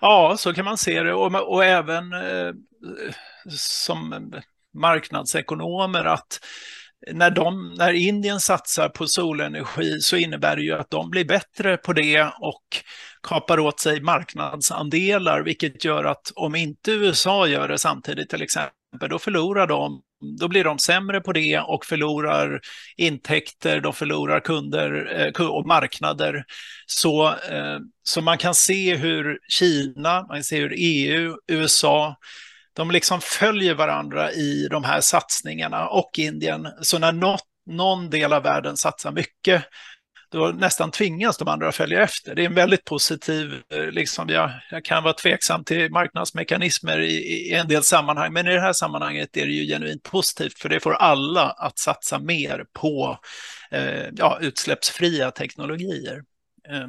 ja 0.00 0.36
så 0.38 0.54
kan 0.54 0.64
man 0.64 0.78
se 0.78 1.02
det 1.02 1.14
och, 1.14 1.52
och 1.54 1.64
även 1.64 2.12
eh, 2.12 2.52
som 3.50 4.32
marknadsekonomer 4.74 6.04
att 6.04 6.40
när, 7.12 7.30
de, 7.30 7.74
när 7.78 7.92
Indien 7.92 8.40
satsar 8.40 8.88
på 8.88 9.06
solenergi 9.06 10.00
så 10.00 10.16
innebär 10.16 10.56
det 10.56 10.62
ju 10.62 10.72
att 10.72 10.90
de 10.90 11.10
blir 11.10 11.24
bättre 11.24 11.76
på 11.76 11.92
det 11.92 12.22
och 12.22 12.62
kapar 13.22 13.58
åt 13.58 13.80
sig 13.80 14.00
marknadsandelar, 14.00 15.42
vilket 15.42 15.84
gör 15.84 16.04
att 16.04 16.32
om 16.34 16.54
inte 16.54 16.90
USA 16.90 17.46
gör 17.46 17.68
det 17.68 17.78
samtidigt 17.78 18.30
till 18.30 18.42
exempel, 18.42 19.08
då 19.10 19.18
förlorar 19.18 19.66
de 19.66 20.02
då 20.38 20.48
blir 20.48 20.64
de 20.64 20.78
sämre 20.78 21.20
på 21.20 21.32
det 21.32 21.60
och 21.60 21.84
förlorar 21.84 22.60
intäkter, 22.96 23.80
de 23.80 23.92
förlorar 23.92 24.40
kunder 24.40 25.16
eh, 25.38 25.46
och 25.46 25.66
marknader. 25.66 26.44
Så, 26.86 27.26
eh, 27.28 27.78
så 28.02 28.20
man 28.20 28.38
kan 28.38 28.54
se 28.54 28.96
hur 28.96 29.38
Kina, 29.48 30.22
man 30.22 30.36
kan 30.36 30.44
se 30.44 30.60
hur 30.60 30.74
EU, 30.76 31.36
USA, 31.48 32.16
de 32.78 32.90
liksom 32.90 33.20
följer 33.20 33.74
varandra 33.74 34.32
i 34.32 34.68
de 34.70 34.84
här 34.84 35.00
satsningarna 35.00 35.88
och 35.88 36.10
Indien. 36.18 36.68
Så 36.80 36.98
när 36.98 37.12
något, 37.12 37.44
någon 37.66 38.10
del 38.10 38.32
av 38.32 38.42
världen 38.42 38.76
satsar 38.76 39.12
mycket, 39.12 39.64
då 40.30 40.48
nästan 40.48 40.90
tvingas 40.90 41.38
de 41.38 41.48
andra 41.48 41.68
att 41.68 41.76
följa 41.76 42.02
efter. 42.02 42.34
Det 42.34 42.42
är 42.42 42.46
en 42.46 42.54
väldigt 42.54 42.84
positiv, 42.84 43.62
eh, 43.74 43.86
liksom, 43.86 44.28
jag, 44.28 44.50
jag 44.70 44.84
kan 44.84 45.02
vara 45.02 45.14
tveksam 45.14 45.64
till 45.64 45.90
marknadsmekanismer 45.90 47.00
i, 47.00 47.12
i, 47.12 47.52
en 47.54 47.68
del 47.68 47.82
sammanhang, 47.82 48.32
men 48.32 48.46
i 48.46 48.54
det 48.54 48.60
här 48.60 48.72
sammanhanget 48.72 49.36
är 49.36 49.46
det 49.46 49.52
ju 49.52 49.66
genuint 49.66 50.02
positivt, 50.02 50.58
för 50.58 50.68
det 50.68 50.80
får 50.80 50.94
alla 50.94 51.50
att 51.50 51.78
satsa 51.78 52.18
mer 52.18 52.64
på 52.72 53.18
eh, 53.70 54.06
ja, 54.16 54.38
utsläppsfria 54.40 55.30
teknologier. 55.30 56.22
Eh, 56.68 56.88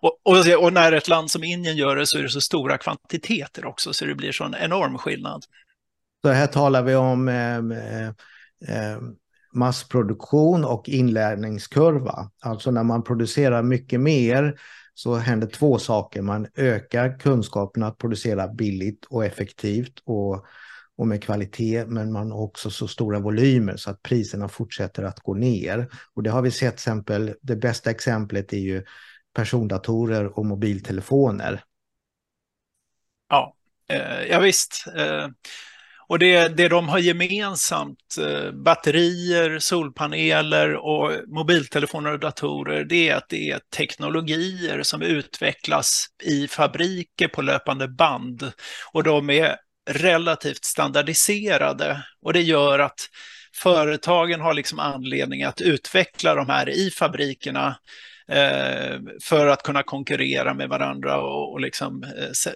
och, 0.00 0.20
och, 0.24 0.62
och, 0.62 0.72
när 0.72 0.92
ett 0.92 1.08
land 1.08 1.30
som 1.30 1.44
Indien 1.44 1.76
gör 1.76 1.96
det 1.96 2.06
så 2.06 2.18
är 2.18 2.22
det 2.22 2.28
så 2.28 2.40
stora 2.40 2.78
kvantiteter 2.78 3.66
också, 3.66 3.92
så 3.92 4.04
det 4.04 4.14
blir 4.14 4.32
så 4.32 4.44
en 4.44 4.54
enorm 4.54 4.98
skillnad. 4.98 5.44
Så 6.22 6.28
här 6.28 6.46
talar 6.46 6.82
vi 6.82 6.94
om 6.94 7.28
eh, 7.28 7.56
eh, 7.56 8.08
eh, 8.68 8.98
massproduktion 9.54 10.64
och 10.64 10.88
inlärningskurva. 10.88 12.30
Alltså 12.42 12.70
när 12.70 12.82
man 12.82 13.04
producerar 13.04 13.62
mycket 13.62 14.00
mer 14.00 14.60
så 14.94 15.14
händer 15.14 15.46
två 15.46 15.78
saker. 15.78 16.22
Man 16.22 16.46
ökar 16.56 17.18
kunskapen 17.18 17.82
att 17.82 17.98
producera 17.98 18.48
billigt 18.48 19.04
och 19.04 19.24
effektivt 19.24 20.02
och, 20.04 20.44
och 20.96 21.06
med 21.06 21.22
kvalitet, 21.22 21.84
men 21.86 22.12
man 22.12 22.30
har 22.30 22.40
också 22.40 22.70
så 22.70 22.88
stora 22.88 23.18
volymer 23.18 23.76
så 23.76 23.90
att 23.90 24.02
priserna 24.02 24.48
fortsätter 24.48 25.02
att 25.02 25.20
gå 25.20 25.34
ner. 25.34 25.88
Och 26.14 26.22
det 26.22 26.30
har 26.30 26.42
vi 26.42 26.50
sett 26.50 26.74
exempel, 26.74 27.34
det 27.42 27.56
bästa 27.56 27.90
exemplet 27.90 28.52
är 28.52 28.58
ju 28.58 28.84
persondatorer 29.34 30.38
och 30.38 30.46
mobiltelefoner. 30.46 31.62
Ja, 33.28 33.54
eh, 33.88 34.22
ja 34.22 34.40
visst. 34.40 34.84
Eh, 34.96 35.28
och 36.08 36.18
det, 36.18 36.48
det 36.48 36.68
de 36.68 36.88
har 36.88 36.98
gemensamt, 36.98 38.16
eh, 38.20 38.52
batterier, 38.52 39.58
solpaneler 39.58 40.74
och 40.74 41.12
mobiltelefoner 41.26 42.12
och 42.12 42.18
datorer, 42.18 42.84
det 42.84 43.08
är 43.08 43.16
att 43.16 43.28
det 43.28 43.50
är 43.50 43.60
teknologier 43.76 44.82
som 44.82 45.02
utvecklas 45.02 46.06
i 46.22 46.48
fabriker 46.48 47.28
på 47.28 47.42
löpande 47.42 47.88
band. 47.88 48.52
Och 48.92 49.02
de 49.02 49.30
är 49.30 49.56
relativt 49.90 50.64
standardiserade 50.64 52.02
och 52.22 52.32
det 52.32 52.42
gör 52.42 52.78
att 52.78 53.08
företagen 53.54 54.40
har 54.40 54.54
liksom 54.54 54.78
anledning 54.78 55.42
att 55.42 55.60
utveckla 55.60 56.34
de 56.34 56.48
här 56.48 56.68
i 56.68 56.90
fabrikerna 56.90 57.76
Eh, 58.28 59.00
för 59.22 59.46
att 59.46 59.62
kunna 59.62 59.82
konkurrera 59.82 60.54
med 60.54 60.68
varandra 60.68 61.20
och, 61.20 61.52
och 61.52 61.60
liksom, 61.60 62.02
eh, 62.02 62.52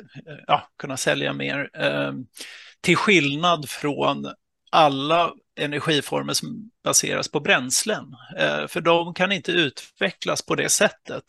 ja, 0.47 0.69
kunna 0.79 0.97
sälja 0.97 1.33
mer. 1.33 1.71
Eh, 1.75 2.12
till 2.81 2.97
skillnad 2.97 3.69
från 3.69 4.33
alla 4.71 5.33
energiformer 5.61 6.33
som 6.33 6.71
baseras 6.85 7.29
på 7.29 7.41
bränslen. 7.41 8.05
För 8.69 8.81
de 8.81 9.14
kan 9.14 9.33
inte 9.33 9.52
utvecklas 9.52 10.43
på 10.43 10.55
det 10.55 10.69
sättet. 10.69 11.25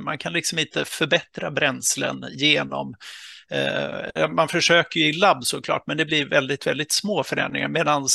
Man 0.00 0.18
kan 0.18 0.32
liksom 0.32 0.58
inte 0.58 0.84
förbättra 0.84 1.50
bränslen 1.50 2.24
genom 2.32 2.94
Eh, 3.50 4.28
man 4.28 4.48
försöker 4.48 5.00
ju 5.00 5.06
i 5.06 5.12
labb 5.12 5.44
såklart, 5.44 5.82
men 5.86 5.96
det 5.96 6.04
blir 6.04 6.28
väldigt, 6.28 6.66
väldigt 6.66 6.92
små 6.92 7.22
förändringar. 7.22 7.68
Medan 7.68 8.08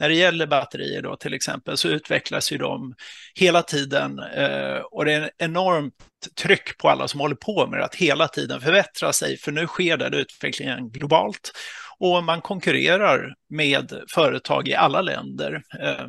när 0.00 0.08
det 0.08 0.14
gäller 0.14 0.46
batterier 0.46 1.02
då 1.02 1.16
till 1.16 1.34
exempel 1.34 1.76
så 1.76 1.88
utvecklas 1.88 2.52
ju 2.52 2.58
de 2.58 2.94
hela 3.34 3.62
tiden 3.62 4.18
eh, 4.18 4.76
och 4.76 5.04
det 5.04 5.12
är 5.12 5.22
ett 5.22 5.30
enormt 5.38 5.94
tryck 6.40 6.78
på 6.78 6.88
alla 6.88 7.08
som 7.08 7.20
håller 7.20 7.34
på 7.34 7.66
med 7.66 7.78
det 7.78 7.84
att 7.84 7.94
hela 7.94 8.28
tiden 8.28 8.60
förbättra 8.60 9.12
sig, 9.12 9.36
för 9.36 9.52
nu 9.52 9.66
sker 9.66 9.96
den 9.96 10.14
utvecklingen 10.14 10.90
globalt 10.90 11.52
och 11.98 12.24
man 12.24 12.40
konkurrerar 12.40 13.34
med 13.48 13.92
företag 14.14 14.68
i 14.68 14.74
alla 14.74 15.02
länder. 15.02 15.62
Eh, 15.80 16.06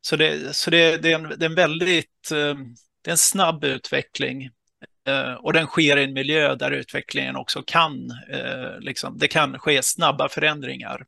så 0.00 0.16
det, 0.16 0.56
så 0.56 0.70
det, 0.70 0.96
det, 0.96 1.12
är, 1.12 1.14
en, 1.14 1.38
det 1.38 1.44
är 1.44 1.50
en 1.50 1.54
väldigt 1.54 2.30
det 3.04 3.10
är 3.10 3.12
en 3.12 3.18
snabb 3.18 3.64
utveckling 3.64 4.50
och 5.38 5.52
den 5.52 5.66
sker 5.66 5.96
i 5.96 6.04
en 6.04 6.12
miljö 6.12 6.54
där 6.54 6.70
utvecklingen 6.70 7.36
också 7.36 7.62
kan, 7.66 8.10
eh, 8.30 8.80
liksom, 8.80 9.18
det 9.18 9.28
kan 9.28 9.58
ske 9.58 9.82
snabba 9.82 10.28
förändringar. 10.28 11.06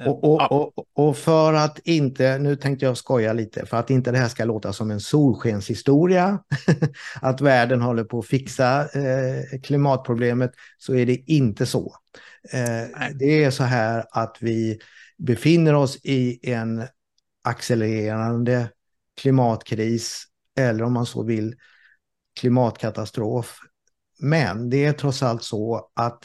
Eh, 0.00 0.08
och, 0.08 0.24
och, 0.24 0.52
och, 0.52 0.86
och, 0.92 1.16
för 1.16 1.52
att 1.52 1.78
inte, 1.78 2.38
nu 2.38 2.56
tänkte 2.56 2.84
jag 2.84 2.96
skoja 2.96 3.32
lite, 3.32 3.66
för 3.66 3.76
att 3.76 3.90
inte 3.90 4.10
det 4.10 4.18
här 4.18 4.28
ska 4.28 4.44
låta 4.44 4.72
som 4.72 4.90
en 4.90 5.00
solskenshistoria, 5.00 6.38
att 7.22 7.40
världen 7.40 7.80
håller 7.80 8.04
på 8.04 8.18
att 8.18 8.26
fixa 8.26 8.80
eh, 8.80 9.60
klimatproblemet, 9.62 10.52
så 10.78 10.94
är 10.94 11.06
det 11.06 11.16
inte 11.16 11.66
så. 11.66 11.96
Eh, 12.52 13.08
det 13.14 13.44
är 13.44 13.50
så 13.50 13.64
här 13.64 14.04
att 14.10 14.36
vi 14.40 14.78
befinner 15.18 15.74
oss 15.74 15.98
i 16.02 16.50
en 16.50 16.82
accelererande 17.44 18.68
klimatkris, 19.20 20.24
eller 20.58 20.84
om 20.84 20.92
man 20.92 21.06
så 21.06 21.22
vill, 21.22 21.54
klimatkatastrof. 22.40 23.58
Men 24.18 24.70
det 24.70 24.84
är 24.84 24.92
trots 24.92 25.22
allt 25.22 25.42
så 25.42 25.90
att 25.94 26.24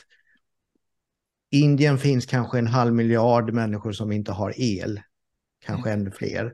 Indien 1.52 1.98
finns 1.98 2.26
kanske 2.26 2.60
en 2.60 2.68
halv 2.68 2.94
miljard 2.94 3.54
människor 3.54 3.92
som 3.92 4.12
inte 4.12 4.32
har 4.32 4.54
el, 4.58 5.02
kanske 5.66 5.90
mm. 5.90 6.02
ännu 6.02 6.12
fler. 6.12 6.54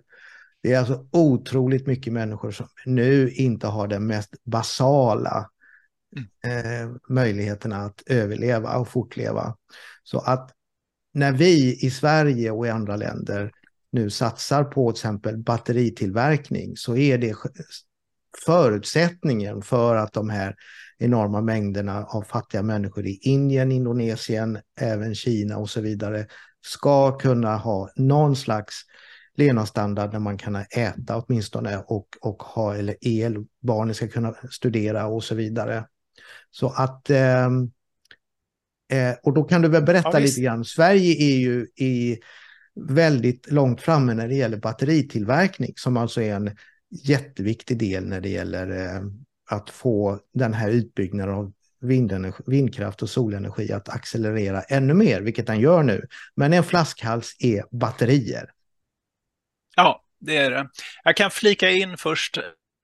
Det 0.63 0.73
är 0.73 0.79
alltså 0.79 1.07
otroligt 1.11 1.87
mycket 1.87 2.13
människor 2.13 2.51
som 2.51 2.67
nu 2.85 3.29
inte 3.29 3.67
har 3.67 3.87
den 3.87 4.07
mest 4.07 4.43
basala 4.43 5.49
mm. 6.15 6.65
eh, 6.65 6.95
möjligheterna 7.09 7.77
att 7.77 8.03
överleva 8.05 8.77
och 8.77 8.87
fortleva. 8.87 9.57
Så 10.03 10.19
att 10.19 10.51
när 11.13 11.31
vi 11.31 11.85
i 11.85 11.91
Sverige 11.91 12.51
och 12.51 12.67
i 12.67 12.69
andra 12.69 12.95
länder 12.95 13.51
nu 13.91 14.09
satsar 14.09 14.63
på 14.63 14.91
till 14.91 14.99
exempel 14.99 15.37
batteritillverkning 15.37 16.77
så 16.77 16.95
är 16.95 17.17
det 17.17 17.35
förutsättningen 18.45 19.61
för 19.61 19.95
att 19.95 20.13
de 20.13 20.29
här 20.29 20.55
enorma 20.97 21.41
mängderna 21.41 22.05
av 22.05 22.21
fattiga 22.21 22.63
människor 22.63 23.05
i 23.05 23.19
Indien, 23.21 23.71
Indonesien, 23.71 24.59
även 24.79 25.15
Kina 25.15 25.57
och 25.57 25.69
så 25.69 25.81
vidare 25.81 26.25
ska 26.61 27.17
kunna 27.17 27.57
ha 27.57 27.89
någon 27.95 28.35
slags 28.35 28.75
levnadsstandard 29.35 30.11
där 30.11 30.19
man 30.19 30.37
kan 30.37 30.55
äta 30.55 31.17
åtminstone 31.17 31.77
och, 31.77 32.07
och 32.21 32.43
ha 32.43 32.75
eller 32.75 32.95
el, 33.01 33.45
barnen 33.61 33.95
ska 33.95 34.07
kunna 34.07 34.33
studera 34.51 35.07
och 35.07 35.23
så 35.23 35.35
vidare. 35.35 35.85
Så 36.51 36.69
att 36.69 37.09
ehm, 37.09 37.71
eh, 38.91 39.15
och 39.23 39.33
då 39.33 39.43
kan 39.43 39.61
du 39.61 39.67
väl 39.67 39.83
berätta 39.83 40.09
ja, 40.13 40.19
lite 40.19 40.41
grann. 40.41 40.65
Sverige 40.65 41.15
är 41.23 41.37
ju 41.37 41.67
i 41.75 42.19
väldigt 42.75 43.51
långt 43.51 43.81
framme 43.81 44.13
när 44.13 44.27
det 44.27 44.35
gäller 44.35 44.57
batteritillverkning 44.57 45.73
som 45.75 45.97
alltså 45.97 46.21
är 46.21 46.35
en 46.35 46.51
jätteviktig 46.91 47.77
del 47.77 48.05
när 48.05 48.21
det 48.21 48.29
gäller 48.29 48.95
eh, 48.95 49.01
att 49.49 49.69
få 49.69 50.19
den 50.33 50.53
här 50.53 50.69
utbyggnaden 50.69 51.35
av 51.35 51.53
vindkraft 52.45 53.01
och 53.01 53.09
solenergi 53.09 53.71
att 53.73 53.89
accelerera 53.89 54.61
ännu 54.61 54.93
mer, 54.93 55.21
vilket 55.21 55.47
den 55.47 55.59
gör 55.59 55.83
nu. 55.83 56.07
Men 56.35 56.53
en 56.53 56.63
flaskhals 56.63 57.35
är 57.39 57.63
batterier. 57.71 58.51
Ja, 59.75 60.03
det 60.19 60.37
är 60.37 60.51
det. 60.51 60.69
Jag 61.03 61.15
kan 61.15 61.31
flika 61.31 61.69
in 61.69 61.97
först 61.97 62.37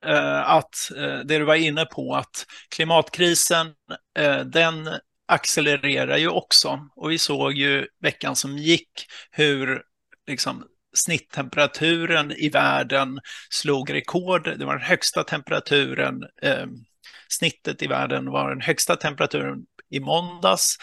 eh, 0.05 0.49
att 0.49 0.91
eh, 0.95 1.19
det 1.19 1.37
du 1.37 1.43
var 1.43 1.55
inne 1.55 1.85
på, 1.85 2.15
att 2.15 2.45
klimatkrisen, 2.69 3.67
eh, 4.19 4.39
den 4.39 4.89
accelererar 5.27 6.17
ju 6.17 6.29
också. 6.29 6.89
Och 6.95 7.11
vi 7.11 7.17
såg 7.17 7.53
ju 7.53 7.87
veckan 8.01 8.35
som 8.35 8.57
gick 8.57 8.89
hur 9.31 9.83
liksom, 10.27 10.63
snitttemperaturen 10.97 12.31
i 12.31 12.49
världen 12.49 13.19
slog 13.49 13.93
rekord. 13.93 14.59
Det 14.59 14.65
var 14.65 14.73
den 14.73 14.87
högsta 14.87 15.23
temperaturen, 15.23 16.23
eh, 16.41 16.65
snittet 17.27 17.83
i 17.83 17.87
världen 17.87 18.25
var 18.25 18.49
den 18.49 18.61
högsta 18.61 18.95
temperaturen 18.95 19.59
i 19.89 19.99
måndags, 19.99 20.77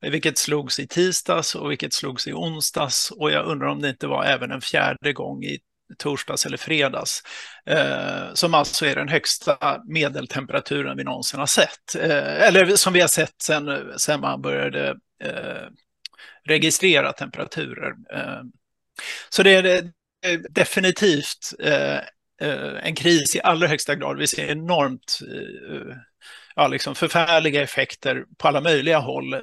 vilket 0.00 0.38
slogs 0.38 0.80
i 0.80 0.86
tisdags 0.86 1.54
och 1.54 1.70
vilket 1.70 1.92
slogs 1.92 2.26
i 2.26 2.32
onsdags. 2.32 3.10
Och 3.10 3.30
jag 3.30 3.46
undrar 3.46 3.68
om 3.68 3.82
det 3.82 3.88
inte 3.88 4.06
var 4.06 4.24
även 4.24 4.50
en 4.50 4.60
fjärde 4.60 5.12
gång 5.12 5.44
i 5.44 5.58
torsdags 5.98 6.46
eller 6.46 6.56
fredags, 6.56 7.22
eh, 7.66 8.34
som 8.34 8.54
alltså 8.54 8.86
är 8.86 8.94
den 8.94 9.08
högsta 9.08 9.82
medeltemperaturen 9.88 10.96
vi 10.96 11.04
någonsin 11.04 11.40
har 11.40 11.46
sett. 11.46 11.94
Eh, 11.98 12.42
eller 12.42 12.76
som 12.76 12.92
vi 12.92 13.00
har 13.00 13.08
sett 13.08 13.42
sedan 13.42 13.92
sen 13.96 14.20
man 14.20 14.42
började 14.42 14.88
eh, 15.24 15.68
registrera 16.48 17.12
temperaturer. 17.12 17.94
Eh. 18.14 18.40
Så 19.28 19.42
det 19.42 19.54
är 19.54 19.76
eh, 20.26 20.38
definitivt 20.50 21.54
eh, 21.58 21.96
eh, 22.40 22.74
en 22.82 22.94
kris 22.94 23.36
i 23.36 23.40
allra 23.40 23.68
högsta 23.68 23.94
grad. 23.94 24.18
Vi 24.18 24.26
ser 24.26 24.46
enormt 24.46 25.18
ja, 26.56 26.68
liksom 26.68 26.94
förfärliga 26.94 27.62
effekter 27.62 28.24
på 28.38 28.48
alla 28.48 28.60
möjliga 28.60 28.98
håll. 28.98 29.34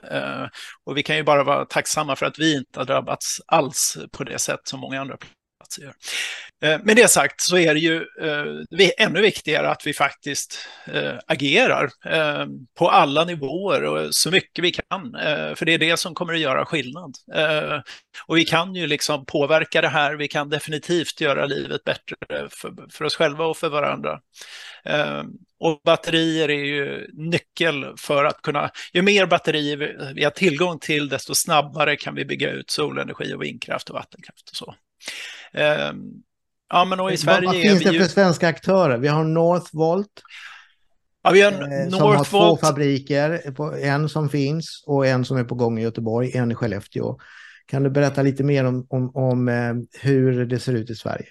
och 0.84 0.98
vi 0.98 1.04
kan 1.04 1.16
ju 1.16 1.24
bara 1.24 1.44
vara 1.44 1.66
tacksamma 1.66 2.16
för 2.16 2.26
att 2.26 2.40
vi 2.40 2.56
inte 2.58 2.80
har 2.80 2.86
drabbats 2.86 3.42
alls 3.46 3.98
på 4.12 4.24
det 4.24 4.40
sätt 4.40 4.60
som 4.64 4.80
många 4.80 5.02
andra 5.02 5.18
insatser 5.78 5.94
eh, 6.62 6.70
gör. 6.70 6.80
Med 6.84 6.96
det 6.96 7.08
sagt 7.08 7.42
så 7.42 7.58
är 7.58 7.74
det 7.74 7.80
ju 7.80 7.96
eh, 8.22 8.90
ännu 8.98 9.22
viktigare 9.22 9.70
att 9.70 9.88
vi 9.88 9.94
faktiskt 9.94 10.68
eh, 10.86 11.16
agerar 11.28 11.90
eh, 12.06 12.46
på 12.78 12.90
alla 12.90 13.26
nivåer 13.26 13.84
och 13.84 14.16
så 14.16 14.32
mycket 14.32 14.64
vi 14.64 14.72
kan. 14.72 15.16
Eh, 15.16 15.56
för 15.56 15.66
det 15.66 15.74
är 15.74 15.78
det 15.78 15.98
som 15.98 16.16
kommer 16.16 16.34
att 16.34 16.40
göra 16.40 16.66
skillnad. 16.66 17.16
Och 18.26 18.38
vi 18.38 18.46
kan 18.46 18.76
ju 18.76 18.88
liksom 18.88 19.26
påverka 19.26 19.82
det 19.82 19.88
här. 19.88 20.16
Vi 20.16 20.28
kan 20.28 20.50
definitivt 20.50 21.22
göra 21.22 21.46
livet 21.46 21.84
bättre 21.84 22.16
för, 22.92 23.04
oss 23.06 23.16
själva 23.16 23.46
och 23.46 23.58
för 23.58 23.70
varandra. 23.70 24.20
Och 25.60 25.82
batterier 25.86 26.50
är 26.50 26.64
ju 26.64 27.10
nyckel 27.14 27.86
för 27.98 28.26
att 28.26 28.42
kunna, 28.42 28.72
ju 28.94 29.02
mer 29.02 29.26
batterier 29.26 30.14
vi 30.16 30.24
har 30.24 30.32
tillgång 30.32 30.80
till, 30.80 31.10
desto 31.10 31.36
snabbare 31.36 31.96
kan 31.96 32.16
vi 32.16 32.26
bygga 32.26 32.52
ut 32.52 32.70
solenergi 32.70 33.34
och 33.34 33.44
vindkraft 33.44 33.90
och 33.90 33.96
vattenkraft 33.96 34.50
och 34.50 34.56
så. 34.56 34.76
Ja, 36.74 36.86
men 36.86 37.00
och 37.00 37.12
i 37.12 37.18
Sverige 37.18 37.46
vad, 37.46 37.56
vad 37.56 37.64
finns 37.64 37.84
det 37.84 37.92
ju... 37.92 38.00
för 38.00 38.08
svenska 38.08 38.48
aktörer? 38.48 38.98
Vi 38.98 39.08
har 39.08 39.24
Northvolt. 39.24 40.22
Ja, 41.24 41.32
vi 41.32 41.42
har 41.42 41.52
eh, 41.52 41.90
som 41.90 42.02
har 42.02 42.24
två 42.24 42.58
fabriker, 42.58 43.42
en 43.84 44.10
som 44.10 44.30
finns 44.30 44.84
och 44.88 45.08
en 45.08 45.26
som 45.26 45.38
är 45.38 45.44
på 45.44 45.56
gång 45.56 45.80
i 45.80 45.82
Göteborg, 45.82 46.38
en 46.38 46.52
i 46.52 46.56
Skellefteå. 46.56 47.18
Kan 47.66 47.84
du 47.84 47.90
berätta 47.90 48.22
lite 48.22 48.44
mer 48.44 48.66
om, 48.66 48.88
om, 48.90 49.16
om 49.16 49.48
eh, 49.48 49.74
hur 50.02 50.46
det 50.46 50.60
ser 50.60 50.74
ut 50.74 50.90
i 50.90 50.96
Sverige? 50.96 51.28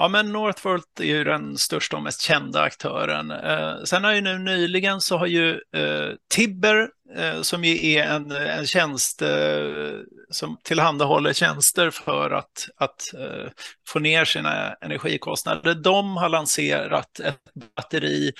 Ja, 0.00 0.08
men 0.08 0.32
Northvolt 0.32 1.00
är 1.00 1.04
ju 1.04 1.24
den 1.24 1.58
största 1.58 1.96
och 1.96 2.02
mest 2.02 2.20
kända 2.20 2.62
aktören. 2.62 3.30
Eh, 3.30 3.82
sen 3.84 4.04
har 4.04 4.12
ju 4.12 4.20
nu 4.20 4.38
nyligen 4.38 5.00
så 5.00 5.16
har 5.16 5.26
ju 5.26 5.50
eh, 5.52 6.12
Tibber, 6.34 6.88
eh, 7.16 7.42
som 7.42 7.64
ju 7.64 7.92
är 7.92 8.04
en, 8.04 8.30
en 8.30 8.66
tjänst 8.66 9.22
eh, 9.22 9.98
som 10.30 10.58
tillhandahåller 10.64 11.32
tjänster 11.32 11.90
för 11.90 12.30
att, 12.30 12.68
att 12.76 13.14
eh, 13.14 13.50
få 13.88 13.98
ner 13.98 14.24
sina 14.24 14.72
energikostnader, 14.72 15.74
de 15.74 16.16
har 16.16 16.28
lanserat 16.28 17.20
ett 17.20 17.40
batteri 17.76 18.32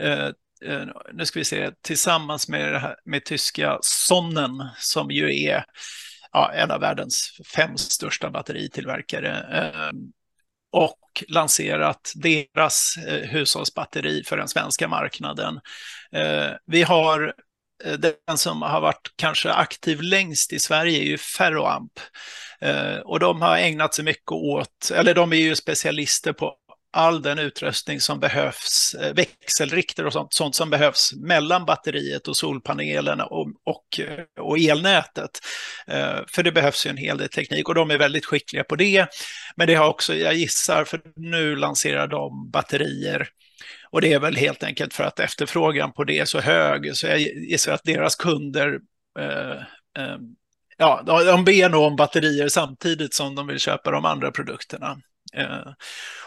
eh, 0.00 0.26
eh 0.64 0.86
nu 1.12 1.26
ska 1.26 1.38
vi 1.38 1.44
se, 1.44 1.70
tillsammans 1.84 2.48
med, 2.48 2.96
med 3.04 3.24
tyska 3.24 3.78
Sonnen, 3.82 4.68
som 4.78 5.10
ju 5.10 5.44
är 5.44 5.64
ja, 6.32 6.52
en 6.52 6.70
av 6.70 6.80
världens 6.80 7.40
fem 7.54 7.76
största 7.76 8.30
batteritillverkare 8.30 9.46
eh, 9.52 9.90
och 10.72 11.24
lanserat 11.28 12.12
deras 12.14 12.96
eh, 13.06 13.28
hushållsbatteri 13.28 14.24
för 14.24 14.36
den 14.36 14.48
svenska 14.48 14.88
marknaden. 14.88 15.60
Eh, 16.12 16.50
vi 16.66 16.82
har 16.82 17.34
eh, 17.84 17.92
den 17.92 18.38
som 18.38 18.62
har 18.62 18.80
varit 18.80 19.12
kanske 19.16 19.52
aktiv 19.52 20.02
längst 20.02 20.52
i 20.52 20.58
Sverige 20.58 20.98
är 20.98 21.04
ju 21.06 21.18
Ferroamp. 21.18 21.92
Eh, 22.60 22.96
och 22.96 23.20
de 23.20 23.42
har 23.42 23.56
ägnat 23.56 23.94
sig 23.94 24.04
mycket 24.04 24.32
åt, 24.32 24.90
eller 24.94 25.14
de 25.14 25.32
är 25.32 25.36
ju 25.36 25.56
specialister 25.56 26.32
på 26.32 26.54
all 26.92 27.22
den 27.22 27.38
utrustning 27.38 28.00
som 28.00 28.20
behövs, 28.20 28.94
eh, 29.00 29.14
växelrikter 29.14 30.06
och 30.06 30.12
sånt, 30.12 30.34
sånt 30.34 30.54
som 30.54 30.70
behövs 30.70 31.12
mellan 31.12 31.64
batteriet 31.64 32.28
och 32.28 32.36
solpanelerna 32.36 33.24
och, 33.24 33.48
och, 33.64 34.00
eh, 34.00 34.44
och 34.44 34.58
elnätet. 34.58 35.30
Eh, 35.86 36.18
för 36.28 36.42
det 36.42 36.52
behövs 36.52 36.86
ju 36.86 36.90
en 36.90 36.96
hel 36.96 37.18
del 37.18 37.28
teknik 37.28 37.68
och 37.68 37.74
de 37.74 37.90
är 37.90 37.98
väldigt 37.98 38.26
skickliga 38.26 38.64
på 38.64 38.76
det. 38.76 39.06
Men 39.56 39.66
det 39.66 39.74
har 39.74 39.88
också, 39.88 40.14
jag 40.14 40.34
gissar, 40.34 40.84
för 40.84 41.00
nu 41.16 41.56
lanserar 41.56 42.06
de 42.06 42.50
batterier 42.50 43.28
och 43.90 44.00
det 44.00 44.12
är 44.12 44.20
väl 44.20 44.36
helt 44.36 44.62
enkelt 44.62 44.94
för 44.94 45.04
att 45.04 45.20
efterfrågan 45.20 45.92
på 45.92 46.04
det 46.04 46.18
är 46.18 46.24
så 46.24 46.40
hög, 46.40 46.96
så 46.96 47.06
jag 47.06 47.20
gissar 47.20 47.72
att 47.72 47.84
deras 47.84 48.16
kunder 48.16 48.78
eh, 49.18 50.02
eh, 50.02 50.18
Ja, 50.78 51.02
de 51.06 51.44
ber 51.44 51.68
nog 51.68 51.82
om 51.82 51.96
batterier 51.96 52.48
samtidigt 52.48 53.14
som 53.14 53.34
de 53.34 53.46
vill 53.46 53.58
köpa 53.58 53.90
de 53.90 54.04
andra 54.04 54.30
produkterna. 54.30 54.96
Eh, 55.36 55.72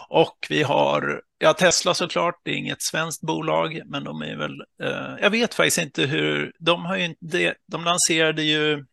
och 0.08 0.48
vi 0.50 0.64
har, 0.64 1.22
ja 1.38 1.54
Tesla 1.54 1.94
såklart, 1.94 2.42
det 2.44 2.52
är 2.52 2.56
inget 2.56 2.82
svenskt 2.82 3.22
bolag, 3.22 3.82
men 3.86 4.04
de 4.04 4.22
är 4.22 4.36
väl, 4.36 4.62
eh, 4.84 5.16
jag 5.22 5.30
vet 5.30 5.54
faktiskt 5.54 5.78
inte 5.78 6.06
hur, 6.06 6.54
de 6.60 6.86
har 6.86 6.98
ju 6.98 7.06
inte, 7.06 7.56
de 7.68 7.84
lanserade 7.84 8.44
ju 8.44 8.86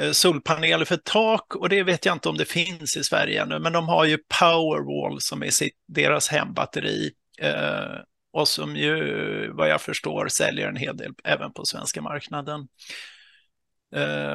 eh, 0.00 0.10
solpaneler 0.12 0.84
för 0.84 0.96
tak 0.96 1.54
och 1.54 1.68
det 1.68 1.82
vet 1.82 2.04
jag 2.06 2.12
inte 2.12 2.28
om 2.28 2.36
det 2.36 2.44
finns 2.44 2.96
i 2.96 3.04
Sverige 3.04 3.42
ännu, 3.42 3.58
men 3.58 3.72
de 3.72 3.88
har 3.88 4.04
ju 4.04 4.18
Powerwall 4.40 5.20
som 5.20 5.42
är 5.42 5.50
sitt, 5.50 5.76
deras 5.88 6.28
hembatteri 6.28 7.10
och 8.32 8.48
som 8.48 8.76
ju 8.76 9.52
vad 9.52 9.68
jag 9.68 9.80
förstår 9.80 10.28
säljer 10.28 10.68
en 10.68 10.76
hel 10.76 10.96
del 10.96 11.12
även 11.24 11.52
på 11.52 11.64
svenska 11.64 12.02
marknaden. 12.02 12.68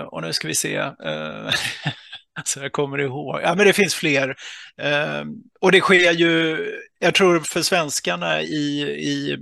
Och 0.08 0.22
nu 0.22 0.34
ska 0.34 0.48
vi 0.48 0.56
se. 0.56 0.78
Alltså 2.36 2.60
jag 2.60 2.72
kommer 2.72 2.98
ihåg. 2.98 3.39
Ja, 3.43 3.56
men 3.56 3.67
det 3.67 3.74
finns 3.74 3.96
fler. 3.96 4.36
Eh, 4.78 5.24
och 5.60 5.72
det 5.72 5.82
sker 5.82 6.12
ju, 6.12 6.58
jag 7.00 7.15
tror 7.15 7.39
för 7.39 7.62
svenskarna 7.62 8.41
i, 8.41 8.82
i 8.82 9.38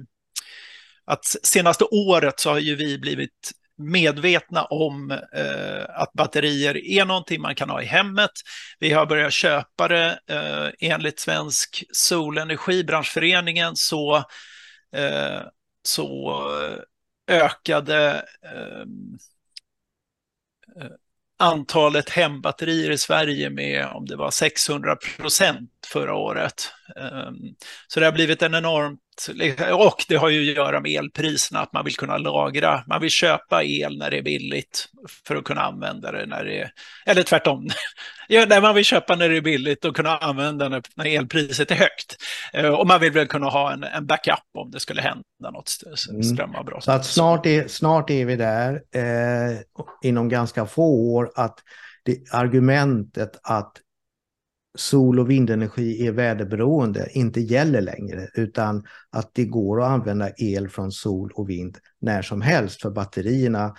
att 1.06 1.26
senaste 1.44 1.84
året 1.84 2.40
så 2.40 2.50
har 2.50 2.60
ju 2.60 2.76
vi 2.76 2.98
blivit 2.98 3.52
medvetna 3.78 4.64
om 4.66 5.12
eh, 5.12 5.84
att 5.90 6.14
batterier 6.14 6.78
är 6.78 7.06
någonting 7.06 7.42
man 7.42 7.56
kan 7.56 7.70
ha 7.70 7.82
i 7.82 7.86
hemmet. 7.86 8.32
Vi 8.80 8.92
har 8.92 9.06
börjat 9.06 9.34
köpa 9.34 9.88
det. 9.88 10.20
Eh, 10.28 10.90
enligt 10.90 11.20
Svensk 11.20 11.84
Solenergibranschföreningen 11.92 13.76
så, 13.76 14.16
eh, 14.96 15.42
så 15.84 16.42
eh, 16.64 16.78
ökade 17.38 18.26
ehm, 18.46 19.18
eh, 20.82 20.92
antalet 21.42 22.10
hembatterier 22.10 22.92
i 22.92 22.98
Sverige 22.98 23.50
med 23.50 23.86
om 23.86 24.06
det 24.06 24.16
var 24.16 24.32
600 24.32 24.96
procent 25.18 25.70
förra 25.88 26.14
året. 26.14 26.72
Ehm, 26.96 27.36
så 27.88 28.00
det 28.00 28.06
har 28.06 28.14
blivit 28.14 28.42
en 28.42 28.54
enormt, 28.54 29.00
och 29.74 30.04
det 30.08 30.16
har 30.16 30.30
ju 30.30 30.52
att 30.52 30.58
göra 30.58 30.82
med 30.82 30.92
elpriserna, 30.92 31.60
att 31.60 31.74
man 31.74 31.86
vill 31.86 31.96
kunna 31.96 32.18
lagra, 32.18 32.84
man 32.88 33.02
vill 33.02 33.10
köpa 33.10 33.64
el 33.64 33.98
när 33.98 34.12
det 34.12 34.18
är 34.18 34.22
billigt 34.22 34.86
för 35.28 35.36
att 35.36 35.44
kunna 35.44 35.62
använda 35.62 36.12
det 36.12 36.26
när 36.26 36.46
det 36.46 36.60
är, 36.60 36.72
eller 37.06 37.24
tvärtom, 37.24 37.70
ja, 38.32 38.46
när 38.50 38.62
man 38.62 38.76
vill 38.76 38.84
köpa 38.84 39.16
när 39.16 39.30
det 39.30 39.38
är 39.38 39.42
billigt 39.42 39.86
och 39.86 39.96
kunna 39.96 40.18
använda 40.18 40.70
när 40.70 41.06
elpriset 41.06 41.72
är 41.72 41.76
högt. 41.76 42.18
Ehm, 42.54 42.74
och 42.74 42.88
man 42.88 43.02
vill 43.02 43.12
väl 43.12 43.28
kunna 43.28 43.50
ha 43.50 43.74
en, 43.74 43.84
en 43.84 44.06
backup 44.06 44.40
om 44.58 44.72
det 44.72 44.80
skulle 44.80 45.02
hända 45.02 45.52
något 45.54 45.72
mm. 46.10 46.24
strömavbrott. 46.24 46.74
Mm. 46.74 46.82
Så 46.82 46.92
att 46.92 47.06
snart 47.06 47.46
är, 47.46 47.68
snart 47.68 48.10
är 48.10 48.26
vi 48.26 48.36
där, 48.36 48.74
eh, 48.74 49.60
inom 50.02 50.30
ganska 50.30 50.66
få 50.66 51.14
år, 51.14 51.32
att 51.36 51.60
det, 52.04 52.34
argumentet 52.34 53.40
att 53.44 53.72
sol 54.78 55.20
och 55.20 55.30
vindenergi 55.30 56.08
är 56.08 56.12
väderberoende 56.12 57.08
inte 57.12 57.42
gäller 57.42 57.82
längre 57.82 58.28
utan 58.34 58.84
att 59.10 59.30
det 59.34 59.46
går 59.46 59.82
att 59.82 59.90
använda 59.90 60.30
el 60.38 60.70
från 60.70 60.92
sol 60.92 61.32
och 61.34 61.50
vind 61.50 61.78
när 62.02 62.22
som 62.22 62.42
helst 62.42 62.82
för 62.82 62.90
batterierna 62.90 63.76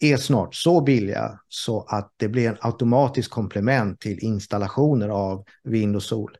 är 0.00 0.16
snart 0.16 0.54
så 0.54 0.80
billiga 0.80 1.40
så 1.48 1.86
att 1.88 2.12
det 2.16 2.28
blir 2.28 2.48
en 2.48 2.58
automatisk 2.60 3.30
komplement 3.30 4.00
till 4.00 4.18
installationer 4.18 5.08
av 5.08 5.44
vind 5.64 5.96
och 5.96 6.02
sol. 6.02 6.36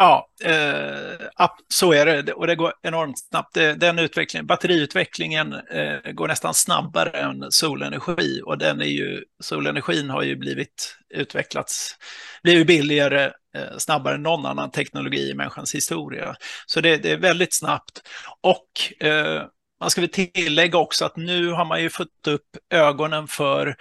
Ja, 0.00 0.28
eh, 0.44 1.48
så 1.68 1.92
är 1.92 2.06
det 2.06 2.32
och 2.32 2.46
det 2.46 2.56
går 2.56 2.72
enormt 2.82 3.18
snabbt. 3.18 3.54
Den 3.54 3.98
utvecklingen, 3.98 4.46
batteriutvecklingen 4.46 5.52
eh, 5.52 6.12
går 6.12 6.28
nästan 6.28 6.54
snabbare 6.54 7.10
än 7.10 7.46
solenergi 7.50 8.42
och 8.44 8.58
den 8.58 8.80
är 8.80 8.84
ju, 8.84 9.24
solenergin 9.42 10.10
har 10.10 10.22
ju 10.22 10.36
blivit 10.36 10.96
utvecklats, 11.14 11.96
blivit 12.42 12.66
billigare 12.66 13.24
eh, 13.54 13.78
snabbare 13.78 14.14
än 14.14 14.22
någon 14.22 14.46
annan 14.46 14.70
teknologi 14.70 15.30
i 15.30 15.34
människans 15.34 15.74
historia. 15.74 16.36
Så 16.66 16.80
det, 16.80 16.96
det 16.96 17.10
är 17.10 17.18
väldigt 17.18 17.54
snabbt 17.54 18.00
och 18.40 19.06
eh, 19.06 19.42
man 19.80 19.90
ska 19.90 20.00
väl 20.00 20.10
tillägga 20.10 20.78
också 20.78 21.04
att 21.04 21.16
nu 21.16 21.50
har 21.50 21.64
man 21.64 21.82
ju 21.82 21.90
fått 21.90 22.26
upp 22.26 22.56
ögonen 22.70 23.28
för 23.28 23.76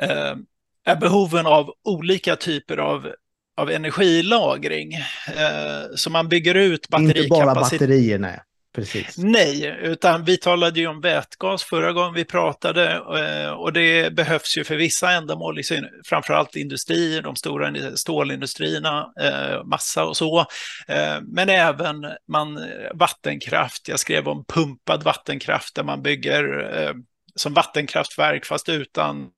eh, 0.00 0.98
behoven 1.00 1.46
av 1.46 1.74
olika 1.84 2.36
typer 2.36 2.76
av 2.76 3.12
av 3.60 3.70
energilagring. 3.70 4.92
Eh, 5.36 5.94
så 5.96 6.10
man 6.10 6.28
bygger 6.28 6.54
ut 6.54 6.88
batterikapacitet. 6.88 7.32
Inte 7.32 7.44
bara 7.44 7.54
batterierna. 7.54 8.40
Precis. 8.74 9.18
Nej, 9.18 9.78
utan 9.82 10.24
vi 10.24 10.36
talade 10.36 10.80
ju 10.80 10.86
om 10.86 11.00
vätgas 11.00 11.64
förra 11.64 11.92
gången 11.92 12.14
vi 12.14 12.24
pratade 12.24 12.92
eh, 12.92 13.50
och 13.50 13.72
det 13.72 14.14
behövs 14.14 14.58
ju 14.58 14.64
för 14.64 14.76
vissa 14.76 15.12
ändamål, 15.12 15.60
framförallt 16.06 16.56
industrier, 16.56 17.22
de 17.22 17.36
stora 17.36 17.96
stålindustrierna, 17.96 19.12
eh, 19.20 19.64
massa 19.64 20.04
och 20.04 20.16
så. 20.16 20.40
Eh, 20.88 21.20
men 21.22 21.48
även 21.48 22.06
man, 22.28 22.60
vattenkraft, 22.94 23.88
jag 23.88 24.00
skrev 24.00 24.28
om 24.28 24.44
pumpad 24.44 25.02
vattenkraft 25.02 25.74
där 25.74 25.84
man 25.84 26.02
bygger 26.02 26.94
som 27.34 27.54
vattenkraftverk 27.54 28.44
fast 28.44 28.68
utan 28.68 29.28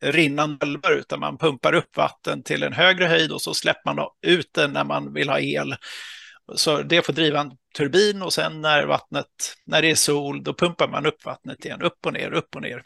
rinnande 0.00 0.66
älvar 0.66 0.92
utan 0.92 1.20
man 1.20 1.38
pumpar 1.38 1.74
upp 1.74 1.96
vatten 1.96 2.42
till 2.42 2.62
en 2.62 2.72
högre 2.72 3.06
höjd 3.06 3.32
och 3.32 3.42
så 3.42 3.54
släpper 3.54 3.94
man 3.94 4.06
ut 4.26 4.50
den 4.54 4.72
när 4.72 4.84
man 4.84 5.12
vill 5.14 5.28
ha 5.28 5.40
el. 5.40 5.76
Så 6.54 6.82
det 6.82 7.06
får 7.06 7.12
driva 7.12 7.40
en 7.40 7.50
turbin 7.78 8.22
och 8.22 8.32
sen 8.32 8.60
när 8.60 8.86
vattnet, 8.86 9.26
när 9.66 9.82
det 9.82 9.90
är 9.90 9.94
sol, 9.94 10.42
då 10.42 10.54
pumpar 10.54 10.88
man 10.88 11.06
upp 11.06 11.24
vattnet 11.24 11.64
igen, 11.64 11.82
upp 11.82 12.06
och 12.06 12.12
ner, 12.12 12.32
upp 12.32 12.56
och 12.56 12.62
ner. 12.62 12.82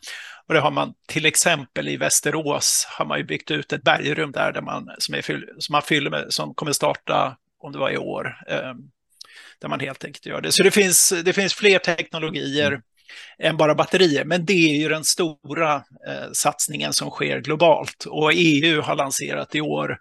Och 0.48 0.54
det 0.54 0.60
har 0.60 0.70
man 0.70 0.94
till 1.08 1.26
exempel 1.26 1.88
i 1.88 1.96
Västerås, 1.96 2.86
har 2.98 3.04
man 3.04 3.18
ju 3.18 3.24
byggt 3.24 3.50
ut 3.50 3.72
ett 3.72 3.82
bergrum 3.82 4.32
där, 4.32 4.52
där 4.52 4.62
man, 4.62 4.90
som, 4.98 5.14
är, 5.14 5.22
som 5.58 5.72
man 5.72 5.82
fyller 5.82 6.10
med, 6.10 6.26
som 6.28 6.54
kommer 6.54 6.72
starta, 6.72 7.36
om 7.58 7.72
det 7.72 7.78
var 7.78 7.90
i 7.90 7.96
år, 7.96 8.36
eh, 8.48 8.74
där 9.60 9.68
man 9.68 9.80
helt 9.80 10.04
enkelt 10.04 10.26
gör 10.26 10.40
det. 10.40 10.52
Så 10.52 10.62
det 10.62 10.70
finns, 10.70 11.12
det 11.24 11.32
finns 11.32 11.54
fler 11.54 11.78
teknologier. 11.78 12.80
Mm 13.38 13.52
än 13.52 13.56
bara 13.56 13.74
batterier. 13.74 14.24
Men 14.24 14.44
det 14.44 14.70
är 14.70 14.76
ju 14.76 14.88
den 14.88 15.04
stora 15.04 15.74
eh, 15.74 16.32
satsningen 16.32 16.92
som 16.92 17.10
sker 17.10 17.40
globalt. 17.40 18.04
Och 18.04 18.30
EU 18.34 18.80
har 18.80 18.96
lanserat 18.96 19.54
i 19.54 19.60
år 19.60 19.98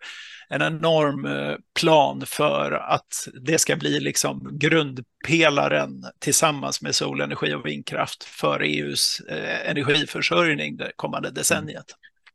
en 0.49 0.61
enorm 0.61 1.25
eh, 1.25 1.55
plan 1.79 2.23
för 2.25 2.71
att 2.71 3.27
det 3.41 3.59
ska 3.59 3.75
bli 3.75 3.99
liksom 3.99 4.49
grundpelaren 4.51 6.05
tillsammans 6.19 6.81
med 6.81 6.95
solenergi 6.95 7.53
och 7.53 7.65
vindkraft 7.65 8.23
för 8.23 8.59
EUs 8.59 9.21
eh, 9.29 9.69
energiförsörjning 9.69 10.77
det 10.77 10.91
kommande 10.95 11.31
decenniet. 11.31 11.85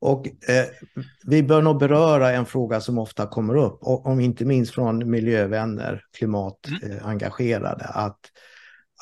Och 0.00 0.26
eh, 0.26 0.64
vi 1.26 1.42
bör 1.42 1.62
nog 1.62 1.78
beröra 1.78 2.30
en 2.30 2.46
fråga 2.46 2.80
som 2.80 2.98
ofta 2.98 3.26
kommer 3.26 3.56
upp, 3.56 3.78
om 3.82 4.20
inte 4.20 4.44
minst 4.44 4.74
från 4.74 5.10
miljövänner, 5.10 6.02
klimatengagerade, 6.18 7.84
mm. 7.84 8.06
att 8.06 8.18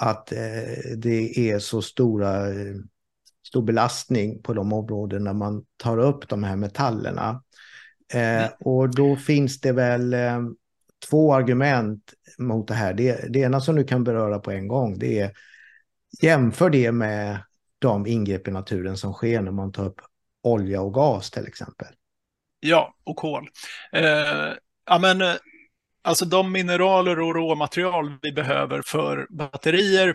att 0.01 0.33
eh, 0.33 0.97
det 0.97 1.51
är 1.51 1.59
så 1.59 1.83
stora, 1.83 2.49
eh, 2.49 2.75
stor 3.47 3.63
belastning 3.63 4.43
på 4.43 4.55
de 4.55 4.73
områden 4.73 5.25
när 5.25 5.33
man 5.33 5.65
tar 5.77 5.99
upp 5.99 6.29
de 6.29 6.45
här 6.45 6.57
metallerna. 6.57 7.43
Eh, 8.13 8.45
mm. 8.45 8.51
och 8.61 8.95
då 8.95 9.17
finns 9.17 9.61
det 9.61 9.73
väl 9.73 10.17
två 11.11 11.35
argument 11.35 12.15
mot 12.39 12.69
det 12.69 12.75
här. 12.75 12.95
Det, 12.95 13.33
det 13.33 13.39
ena 13.39 13.61
som 13.61 13.77
du 13.77 13.85
kan 13.85 14.05
beröra 14.05 14.39
på 14.39 14.51
en 14.51 14.69
gång, 14.69 14.99
det 14.99 15.21
är 15.21 15.33
jämför 16.21 16.71
det 16.71 16.93
med 16.93 17.39
de 17.79 18.07
ingrepp 18.07 18.49
i 18.49 18.51
naturen 18.51 18.97
som 18.97 19.13
sker 19.13 19.43
när 19.43 19.53
man 19.53 19.73
tar 19.73 19.85
upp 19.87 20.01
olja 20.43 20.81
och 20.81 20.95
gas 20.95 21.31
till 21.31 21.47
exempel. 21.47 21.89
Ja, 22.61 22.95
och 23.05 23.17
kol. 23.17 23.49
Eh, 23.93 24.53
ja, 24.87 24.99
men 24.99 25.23
Alltså 26.05 26.25
de 26.25 26.53
mineraler 26.53 27.21
och 27.21 27.35
råmaterial 27.35 28.19
vi 28.23 28.33
behöver 28.33 28.83
för 28.83 29.27
batterier 29.31 30.15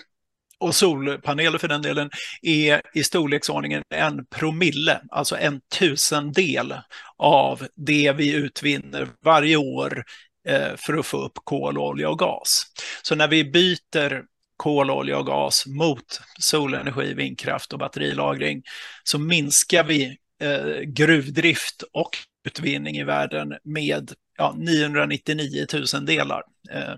och 0.60 0.76
solpaneler 0.76 1.58
för 1.58 1.68
den 1.68 1.82
delen 1.82 2.10
är 2.42 2.82
i 2.94 3.04
storleksordningen 3.04 3.84
en 3.90 4.26
promille, 4.26 5.02
alltså 5.10 5.38
en 5.38 5.62
tusendel 5.80 6.74
av 7.18 7.68
det 7.76 8.14
vi 8.18 8.34
utvinner 8.34 9.08
varje 9.24 9.56
år 9.56 10.04
eh, 10.48 10.76
för 10.76 10.98
att 10.98 11.06
få 11.06 11.18
upp 11.18 11.38
kol, 11.44 11.78
olja 11.78 12.10
och 12.10 12.20
gas. 12.20 12.64
Så 13.02 13.16
när 13.16 13.28
vi 13.28 13.44
byter 13.44 14.24
kol, 14.58 14.92
olja 14.92 15.18
och 15.18 15.26
gas 15.26 15.66
mot 15.68 16.22
solenergi, 16.40 17.14
vindkraft 17.14 17.74
och 17.74 17.80
batterilagring 17.80 18.64
så 19.04 19.20
minskar 19.20 19.84
vi 19.84 20.18
eh, 20.42 20.80
gruvdrift 20.82 21.84
och 21.94 22.18
utvinning 22.48 22.98
i 22.98 23.04
världen 23.04 23.58
med 23.64 24.14
ja, 24.40 24.56
999 24.58 25.66
000 25.94 26.06
delar. 26.06 26.44
Eh, 26.72 26.96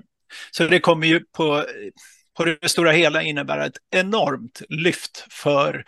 så 0.51 0.67
det 0.67 0.79
kommer 0.79 1.07
ju 1.07 1.19
på, 1.19 1.65
på 2.37 2.45
det 2.45 2.69
stora 2.69 2.91
hela 2.91 3.21
innebära 3.21 3.65
ett 3.65 3.77
enormt 3.95 4.61
lyft 4.69 5.25
för, 5.29 5.85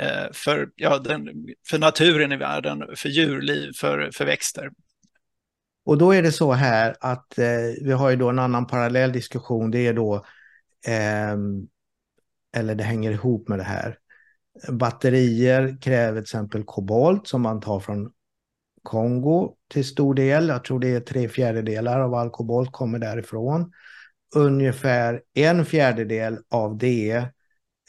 eh, 0.00 0.32
för, 0.32 0.68
ja, 0.76 0.98
den, 0.98 1.28
för 1.68 1.78
naturen 1.78 2.32
i 2.32 2.36
världen, 2.36 2.84
för 2.96 3.08
djurliv, 3.08 3.72
för, 3.76 4.10
för 4.14 4.24
växter. 4.24 4.70
Och 5.84 5.98
då 5.98 6.14
är 6.14 6.22
det 6.22 6.32
så 6.32 6.52
här 6.52 6.96
att 7.00 7.38
eh, 7.38 7.84
vi 7.84 7.92
har 7.92 8.10
ju 8.10 8.16
då 8.16 8.28
en 8.28 8.38
annan 8.38 8.66
parallell 8.66 9.12
diskussion. 9.12 9.70
Det 9.70 9.86
är 9.86 9.94
då, 9.94 10.14
eh, 10.86 11.36
eller 12.56 12.74
det 12.74 12.84
hänger 12.84 13.10
ihop 13.10 13.48
med 13.48 13.58
det 13.58 13.64
här. 13.64 13.98
Batterier 14.68 15.78
kräver 15.80 16.12
till 16.12 16.22
exempel 16.22 16.64
kobolt 16.64 17.28
som 17.28 17.42
man 17.42 17.60
tar 17.60 17.80
från 17.80 18.10
Kongo 18.84 19.54
till 19.72 19.84
stor 19.84 20.14
del. 20.14 20.48
Jag 20.48 20.64
tror 20.64 20.80
det 20.80 20.88
är 20.88 21.00
tre 21.00 21.28
fjärdedelar 21.28 22.00
av 22.00 22.14
all 22.14 22.30
kobolt 22.30 22.72
kommer 22.72 22.98
därifrån. 22.98 23.72
Ungefär 24.36 25.22
en 25.34 25.64
fjärdedel 25.64 26.38
av 26.50 26.78
det 26.78 27.16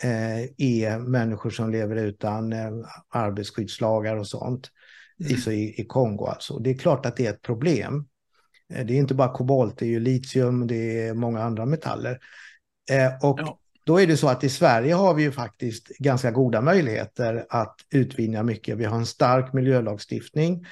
eh, 0.04 0.44
är 0.58 1.00
människor 1.00 1.50
som 1.50 1.72
lever 1.72 1.96
utan 1.96 2.54
eh, 2.54 2.72
arbetsskyddslagar 3.10 4.16
och 4.16 4.28
sånt. 4.28 4.70
Mm. 5.20 5.54
I, 5.54 5.82
I 5.82 5.86
Kongo 5.86 6.26
alltså. 6.26 6.60
Det 6.60 6.70
är 6.70 6.78
klart 6.78 7.06
att 7.06 7.18
det 7.18 7.26
är 7.26 7.30
ett 7.34 7.42
problem. 7.42 8.08
Eh, 8.74 8.86
det 8.86 8.94
är 8.94 8.98
inte 8.98 9.16
bara 9.16 9.34
kobolt, 9.34 9.78
det 9.78 9.86
är 9.86 9.90
ju 9.90 10.00
litium, 10.00 10.68
det 10.68 11.08
är 11.08 11.14
många 11.14 11.44
andra 11.44 11.66
metaller. 11.66 12.20
Och 13.22 13.40
ja. 13.40 13.60
Då 13.86 14.02
är 14.02 14.08
det 14.08 14.18
så 14.18 14.28
att 14.28 14.44
i 14.44 14.50
Sverige 14.50 14.94
har 14.94 15.14
vi 15.14 15.24
ju 15.24 15.32
faktiskt 15.32 15.88
ganska 15.88 16.32
goda 16.32 16.62
möjligheter 16.62 17.46
att 17.50 17.76
utvinna 17.94 18.44
mycket. 18.44 18.78
Vi 18.78 18.86
har 18.86 18.98
en 18.98 19.06
stark 19.06 19.54
miljölagstiftning 19.54 20.66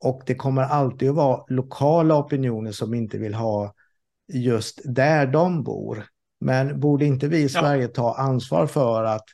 och 0.00 0.22
det 0.26 0.34
kommer 0.34 0.62
alltid 0.62 1.08
att 1.08 1.14
vara 1.14 1.44
lokala 1.48 2.16
opinioner 2.16 2.72
som 2.72 2.94
inte 2.94 3.18
vill 3.18 3.34
ha 3.34 3.74
just 4.32 4.80
där 4.84 5.26
de 5.26 5.62
bor. 5.62 6.04
Men 6.40 6.80
borde 6.80 7.04
inte 7.04 7.28
vi 7.28 7.42
i 7.42 7.48
Sverige 7.48 7.88
ta 7.88 8.14
ansvar 8.14 8.66
för 8.66 9.04
att 9.04 9.24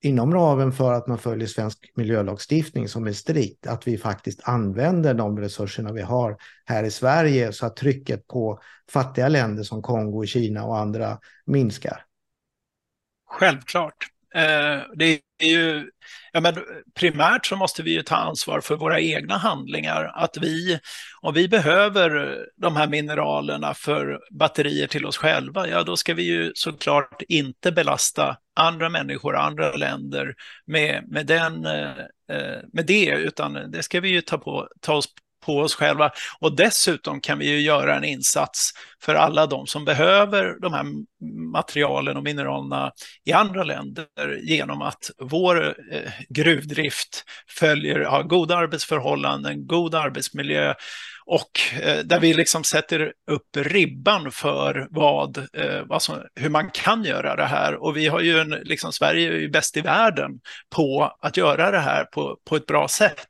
inom 0.00 0.34
ramen 0.34 0.72
för 0.72 0.92
att 0.92 1.06
man 1.06 1.18
följer 1.18 1.48
svensk 1.48 1.92
miljölagstiftning 1.94 2.88
som 2.88 3.06
är 3.06 3.12
strikt, 3.12 3.66
att 3.66 3.88
vi 3.88 3.98
faktiskt 3.98 4.40
använder 4.48 5.14
de 5.14 5.38
resurserna 5.38 5.92
vi 5.92 6.02
har 6.02 6.36
här 6.64 6.84
i 6.84 6.90
Sverige 6.90 7.52
så 7.52 7.66
att 7.66 7.76
trycket 7.76 8.26
på 8.26 8.60
fattiga 8.90 9.28
länder 9.28 9.62
som 9.62 9.82
Kongo, 9.82 10.26
Kina 10.26 10.64
och 10.64 10.78
andra 10.78 11.18
minskar? 11.46 12.04
Självklart. 13.28 14.17
Eh, 14.34 14.82
det 14.94 15.20
är 15.38 15.48
ju, 15.48 15.90
ja 16.32 16.40
men 16.40 16.54
primärt 16.94 17.46
så 17.46 17.56
måste 17.56 17.82
vi 17.82 17.90
ju 17.90 18.02
ta 18.02 18.16
ansvar 18.16 18.60
för 18.60 18.76
våra 18.76 19.00
egna 19.00 19.36
handlingar. 19.36 20.12
Att 20.14 20.36
vi, 20.36 20.78
om 21.20 21.34
vi 21.34 21.48
behöver 21.48 22.38
de 22.56 22.76
här 22.76 22.88
mineralerna 22.88 23.74
för 23.74 24.20
batterier 24.30 24.86
till 24.86 25.06
oss 25.06 25.16
själva, 25.16 25.68
ja 25.68 25.82
då 25.82 25.96
ska 25.96 26.14
vi 26.14 26.22
ju 26.22 26.52
såklart 26.54 27.22
inte 27.28 27.72
belasta 27.72 28.36
andra 28.56 28.88
människor, 28.88 29.36
andra 29.36 29.72
länder 29.72 30.34
med, 30.66 31.04
med, 31.08 31.26
den, 31.26 31.64
eh, 31.64 31.98
eh 32.30 32.58
med 32.72 32.86
det, 32.86 33.10
utan 33.10 33.70
det 33.70 33.82
ska 33.82 34.00
vi 34.00 34.08
ju 34.08 34.20
ta, 34.20 34.38
på, 34.38 34.68
ta 34.80 34.94
oss 34.94 35.08
på 35.48 35.58
oss 35.58 35.74
själva. 35.74 36.10
Och 36.40 36.56
dessutom 36.56 37.20
kan 37.20 37.38
vi 37.38 37.50
ju 37.50 37.60
göra 37.60 37.96
en 37.96 38.04
insats 38.04 38.70
för 39.02 39.14
alla 39.14 39.46
de 39.46 39.66
som 39.66 39.84
behöver 39.84 40.60
de 40.60 40.72
här 40.72 40.84
materialen 41.52 42.16
och 42.16 42.22
mineralerna 42.22 42.92
i 43.24 43.32
andra 43.32 43.64
länder 43.64 44.06
genom 44.42 44.82
att 44.82 45.10
vår 45.18 45.66
eh, 45.92 46.12
gruvdrift 46.28 47.24
följer, 47.58 48.00
har 48.00 48.22
goda 48.22 48.56
arbetsförhållanden, 48.56 49.66
god 49.66 49.94
arbetsmiljö 49.94 50.74
och 51.26 51.50
eh, 51.82 51.98
där 51.98 52.20
vi 52.20 52.34
liksom 52.34 52.64
sätter 52.64 53.12
upp 53.30 53.56
ribban 53.56 54.30
för 54.30 54.86
vad, 54.90 55.38
eh, 55.38 55.82
vad 55.86 56.02
som, 56.02 56.16
hur 56.34 56.50
man 56.50 56.70
kan 56.70 57.04
göra 57.04 57.36
det 57.36 57.44
här. 57.44 57.74
Och 57.74 57.96
vi 57.96 58.06
har 58.06 58.20
ju 58.20 58.38
en, 58.38 58.50
liksom, 58.50 58.92
Sverige 58.92 59.32
är 59.32 59.38
ju 59.38 59.48
bäst 59.48 59.76
i 59.76 59.80
världen 59.80 60.30
på 60.74 61.16
att 61.20 61.36
göra 61.36 61.70
det 61.70 61.80
här 61.80 62.04
på, 62.04 62.36
på 62.48 62.56
ett 62.56 62.66
bra 62.66 62.88
sätt. 62.88 63.28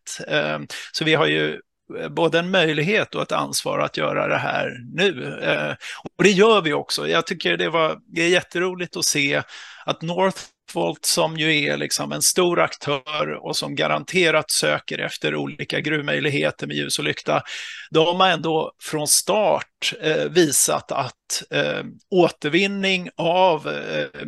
Så 0.93 1.05
vi 1.05 1.15
har 1.15 1.27
ju 1.27 1.61
Eh, 1.97 2.09
både 2.09 2.39
en 2.39 2.51
möjlighet 2.51 3.15
och 3.15 3.23
ett 3.23 3.33
ansvar 3.33 3.79
att 3.79 3.97
göra 3.97 4.29
det 4.29 4.39
här 4.39 4.81
nu. 4.95 5.39
Eh, 5.43 5.75
och 6.17 6.25
det 6.25 6.31
gör 6.31 6.61
vi 6.61 6.73
också. 6.73 7.09
Jag 7.09 7.27
tycker 7.27 7.57
det, 7.57 7.69
var, 7.69 7.99
det 8.07 8.23
är 8.23 8.29
jätteroligt 8.29 8.97
att 8.97 9.05
se 9.05 9.43
att 9.87 10.03
Northvolt 10.03 11.05
som 11.05 11.37
ju 11.37 11.65
är 11.65 11.77
liksom 11.77 12.13
en 12.13 12.23
stor 12.23 12.61
aktör 12.61 13.39
och 13.41 13.57
som 13.57 13.75
garanterat 13.75 14.51
söker 14.51 14.99
efter 14.99 15.35
olika 15.35 15.81
gruvmöjligheter 15.81 16.67
med 16.67 16.77
ljus 16.77 16.99
och 16.99 17.05
lykta, 17.05 17.43
de 17.91 18.21
har 18.21 18.29
ändå 18.29 18.73
från 18.83 19.09
start 19.09 19.93
eh, 20.01 20.25
visat 20.25 20.93
att 20.93 21.43
eh, 21.51 21.85
återvinning 22.11 23.11
av 23.17 23.69
eh, 23.69 24.25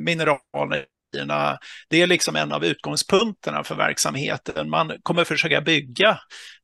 partierna. 1.10 1.58
det 1.88 2.02
är 2.02 2.06
liksom 2.06 2.36
en 2.36 2.52
av 2.52 2.64
utgångspunkterna 2.64 3.64
för 3.64 3.74
verksamheten. 3.74 4.70
Man 4.70 4.92
kommer 5.02 5.24
försöka 5.24 5.60
bygga 5.60 6.18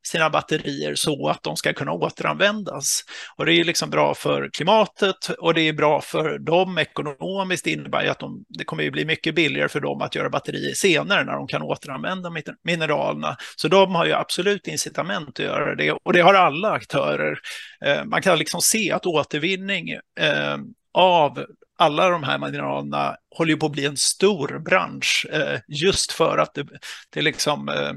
sina 0.07 0.31
batterier 0.31 0.95
så 0.95 1.29
att 1.29 1.43
de 1.43 1.57
ska 1.57 1.73
kunna 1.73 1.93
återanvändas. 1.93 3.01
Och 3.37 3.47
det 3.47 3.53
är 3.53 3.65
liksom 3.65 3.91
bra 3.91 4.15
för 4.15 4.51
klimatet 4.53 5.29
och 5.39 5.55
det 5.55 5.61
är 5.61 5.73
bra 5.73 6.01
för 6.01 6.39
dem 6.39 6.79
ekonomiskt. 6.79 7.65
Det 7.65 7.71
innebär 7.71 8.07
att 8.07 8.19
de, 8.19 8.45
det 8.49 8.65
kommer 8.65 8.87
att 8.87 8.93
bli 8.93 9.05
mycket 9.05 9.35
billigare 9.35 9.69
för 9.69 9.81
dem 9.81 10.03
att 10.03 10.15
göra 10.15 10.31
batterier 10.31 10.75
senare 10.75 11.25
när 11.25 11.33
de 11.33 11.47
kan 11.47 11.63
återanvända 11.63 12.31
mineralerna. 12.65 13.37
Så 13.57 13.69
de 13.69 13.95
har 13.95 14.07
ju 14.07 14.13
absolut 14.13 14.69
incitament 14.69 15.29
att 15.29 15.45
göra 15.45 15.75
det 15.75 15.93
och 15.93 16.13
det 16.13 16.21
har 16.21 16.35
alla 16.35 16.71
aktörer. 16.71 17.39
Eh, 17.85 18.05
man 18.05 18.23
kan 18.23 18.39
liksom 18.39 18.61
se 18.61 18.93
att 18.93 19.07
återvinning 19.07 19.91
eh, 20.21 20.57
av 20.95 21.47
alla 21.77 22.09
de 22.09 22.23
här 22.23 22.39
mineralerna 22.39 23.17
håller 23.37 23.57
på 23.57 23.67
att 23.67 23.73
bli 23.73 23.85
en 23.85 23.97
stor 23.97 24.59
bransch 24.59 25.27
eh, 25.33 25.61
just 25.69 26.13
för 26.13 26.39
att 26.39 26.55
det, 26.55 26.67
det 27.11 27.23
liksom 27.23 27.69
eh, 27.69 27.93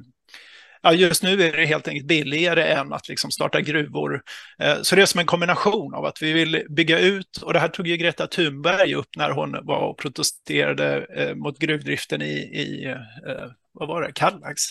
Ja, 0.82 0.94
just 0.94 1.24
nu 1.24 1.44
är 1.44 1.58
det 1.58 1.66
helt 1.66 1.88
enkelt 1.88 2.08
billigare 2.08 2.64
än 2.64 2.94
att 2.94 3.10
liksom 3.10 3.32
starta 3.32 3.62
gruvor. 3.62 4.22
Eh, 4.60 4.82
så 4.82 4.96
det 4.96 5.02
är 5.02 5.06
som 5.06 5.20
en 5.20 5.26
kombination 5.26 5.94
av 5.94 6.06
att 6.06 6.22
vi 6.22 6.34
vill 6.34 6.66
bygga 6.70 7.00
ut, 7.00 7.38
och 7.42 7.54
det 7.54 7.60
här 7.60 7.68
tog 7.68 7.88
ju 7.88 7.98
Greta 7.98 8.28
Thunberg 8.28 8.96
upp 8.96 9.10
när 9.18 9.32
hon 9.32 9.66
var 9.66 9.80
och 9.80 9.98
protesterade 9.98 11.06
eh, 11.16 11.36
mot 11.36 11.60
gruvdriften 11.60 12.22
i, 12.22 12.34
i 12.36 12.86
eh, 12.86 13.52
vad 13.72 13.88
var 13.88 14.02
det, 14.02 14.12
Kallax. 14.12 14.62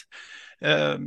Eh, 0.61 0.99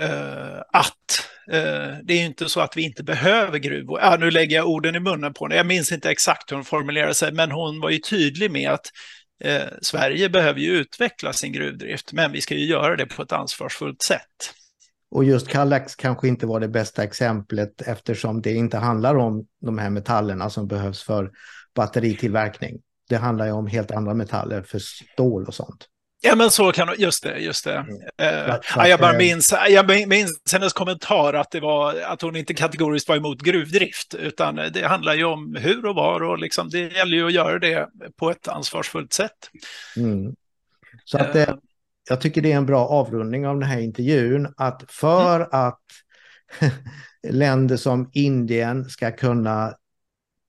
Eh, 0.00 0.60
att 0.72 1.30
Eh, 1.52 1.98
det 2.04 2.14
är 2.14 2.18
ju 2.18 2.24
inte 2.24 2.48
så 2.48 2.60
att 2.60 2.76
vi 2.76 2.82
inte 2.82 3.02
behöver 3.02 3.58
gruvor. 3.58 4.00
Ja, 4.00 4.16
nu 4.20 4.30
lägger 4.30 4.56
jag 4.56 4.68
orden 4.68 4.94
i 4.94 5.00
munnen 5.00 5.32
på 5.34 5.44
henne. 5.44 5.56
Jag 5.56 5.66
minns 5.66 5.92
inte 5.92 6.10
exakt 6.10 6.50
hur 6.50 6.56
hon 6.56 6.64
formulerade 6.64 7.14
sig, 7.14 7.32
men 7.32 7.50
hon 7.50 7.80
var 7.80 7.90
ju 7.90 7.98
tydlig 7.98 8.50
med 8.50 8.70
att 8.70 8.86
eh, 9.44 9.68
Sverige 9.82 10.28
behöver 10.28 10.60
ju 10.60 10.70
utveckla 10.70 11.32
sin 11.32 11.52
gruvdrift, 11.52 12.12
men 12.12 12.32
vi 12.32 12.40
ska 12.40 12.54
ju 12.54 12.66
göra 12.66 12.96
det 12.96 13.06
på 13.06 13.22
ett 13.22 13.32
ansvarsfullt 13.32 14.02
sätt. 14.02 14.54
Och 15.10 15.24
just 15.24 15.48
Kallax 15.48 15.96
kanske 15.96 16.28
inte 16.28 16.46
var 16.46 16.60
det 16.60 16.68
bästa 16.68 17.02
exemplet 17.02 17.82
eftersom 17.82 18.42
det 18.42 18.52
inte 18.52 18.78
handlar 18.78 19.14
om 19.14 19.46
de 19.60 19.78
här 19.78 19.90
metallerna 19.90 20.50
som 20.50 20.68
behövs 20.68 21.02
för 21.02 21.30
batteritillverkning. 21.74 22.80
Det 23.08 23.16
handlar 23.16 23.46
ju 23.46 23.52
om 23.52 23.66
helt 23.66 23.90
andra 23.90 24.14
metaller 24.14 24.62
för 24.62 24.78
stål 24.78 25.46
och 25.46 25.54
sånt. 25.54 25.86
Ja, 26.22 26.36
men 26.36 26.50
så 26.50 26.72
kan 26.72 26.94
just 26.98 27.22
det, 27.22 27.38
just 27.38 27.64
det. 27.64 27.74
Mm. 27.74 27.94
Uh, 27.96 28.56
ja, 28.76 28.88
jag 28.88 29.00
bara 29.00 29.18
minns, 29.18 29.54
jag 29.68 30.08
minns 30.08 30.52
hennes 30.52 30.72
kommentar 30.72 31.34
att, 31.34 31.50
det 31.50 31.60
var, 31.60 32.00
att 32.00 32.22
hon 32.22 32.36
inte 32.36 32.54
kategoriskt 32.54 33.08
var 33.08 33.16
emot 33.16 33.42
gruvdrift, 33.42 34.14
utan 34.14 34.54
det 34.54 34.86
handlar 34.86 35.14
ju 35.14 35.24
om 35.24 35.54
hur 35.54 35.86
och 35.86 35.94
var 35.94 36.22
och 36.22 36.38
liksom, 36.38 36.68
det 36.70 36.78
gäller 36.78 37.16
ju 37.16 37.26
att 37.26 37.32
göra 37.32 37.58
det 37.58 37.88
på 38.16 38.30
ett 38.30 38.48
ansvarsfullt 38.48 39.12
sätt. 39.12 39.50
Mm. 39.96 40.34
Så 41.04 41.18
att 41.18 41.36
uh, 41.36 41.54
jag 42.08 42.20
tycker 42.20 42.42
det 42.42 42.52
är 42.52 42.56
en 42.56 42.66
bra 42.66 42.86
avrundning 42.86 43.46
av 43.46 43.58
den 43.58 43.68
här 43.68 43.80
intervjun, 43.80 44.54
att 44.56 44.84
för 44.88 45.36
mm. 45.36 45.48
att 45.50 45.82
länder 47.28 47.76
som 47.76 48.10
Indien 48.12 48.84
ska 48.84 49.10
kunna 49.10 49.74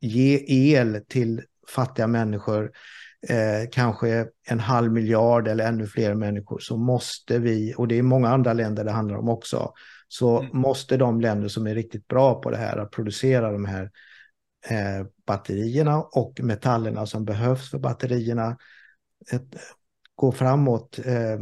ge 0.02 0.44
el 0.74 1.02
till 1.10 1.42
fattiga 1.68 2.08
människor 2.08 2.72
eh, 3.30 3.70
kanske 3.72 4.28
en 4.48 4.60
halv 4.60 4.92
miljard 4.92 5.48
eller 5.48 5.68
ännu 5.68 5.88
fler 5.88 6.14
människor 6.14 6.60
så 6.60 6.78
måste 6.78 7.40
vi, 7.40 7.74
och 7.78 7.88
det 7.88 8.00
är 8.00 8.04
många 8.04 8.30
andra 8.30 8.54
länder 8.54 8.84
det 8.84 8.92
handlar 8.92 9.18
om 9.18 9.30
också, 9.30 9.74
så 10.08 10.40
mm. 10.40 10.58
måste 10.58 10.98
de 10.98 11.22
länder 11.22 11.48
som 11.48 11.68
är 11.68 11.76
riktigt 11.76 12.08
bra 12.08 12.42
på 12.42 12.52
det 12.52 12.58
här 12.58 12.78
att 12.78 12.92
producera 12.92 13.52
de 13.52 13.66
här 13.66 13.92
eh, 14.70 15.06
batterierna 15.28 16.02
och 16.02 16.40
metallerna 16.44 17.06
som 17.06 17.26
behövs 17.26 17.72
för 17.72 17.80
batterierna 17.80 18.58
ett, 19.32 19.56
gå 20.16 20.32
framåt 20.32 21.00
eh, 21.06 21.40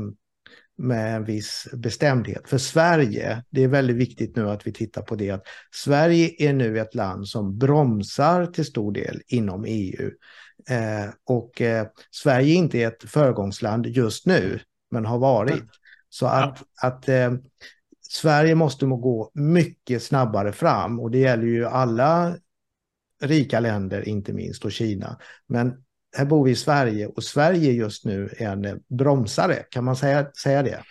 med 0.78 1.16
en 1.16 1.26
viss 1.26 1.68
bestämdhet. 1.74 2.50
För 2.50 2.58
Sverige, 2.58 3.44
det 3.50 3.64
är 3.64 3.68
väldigt 3.68 3.96
viktigt 3.96 4.36
nu 4.36 4.50
att 4.50 4.68
vi 4.68 4.74
tittar 4.74 5.02
på 5.02 5.16
det, 5.16 5.30
att 5.30 5.44
Sverige 5.72 6.50
är 6.50 6.54
nu 6.54 6.80
ett 6.80 6.96
land 6.96 7.28
som 7.28 7.58
bromsar 7.58 8.46
till 8.46 8.66
stor 8.66 8.92
del 8.92 9.22
inom 9.28 9.66
EU. 9.68 10.12
Eh, 10.70 11.10
och 11.26 11.62
eh, 11.62 11.88
Sverige 12.12 12.54
är 12.54 12.58
inte 12.58 12.82
ett 12.82 13.04
föregångsland 13.10 13.86
just 13.86 14.26
nu, 14.26 14.60
men 14.92 15.06
har 15.06 15.20
varit. 15.20 15.54
Mm. 15.54 15.70
Så 16.10 16.26
att, 16.26 16.64
ja. 16.82 16.88
att 16.88 17.10
eh, 17.10 17.34
Sverige 18.10 18.56
måste 18.56 18.86
gå 18.86 19.32
mycket 19.34 20.04
snabbare 20.04 20.52
fram 20.52 21.00
och 21.00 21.12
det 21.12 21.18
gäller 21.18 21.48
ju 21.48 21.66
alla 21.66 22.36
rika 23.22 23.60
länder, 23.60 24.08
inte 24.08 24.34
minst, 24.34 24.66
och 24.66 24.72
Kina. 24.72 25.18
Men 25.48 25.84
här 26.18 26.26
bor 26.26 26.46
vi 26.46 26.52
i 26.52 26.56
Sverige 26.56 27.08
och 27.08 27.24
Sverige 27.24 27.72
just 27.72 28.06
nu 28.06 28.30
är 28.38 28.68
en 28.68 28.80
bromsare, 28.88 29.56
kan 29.70 29.84
man 29.84 29.96
säga, 29.96 30.32
säga 30.32 30.64
det? 30.64 30.84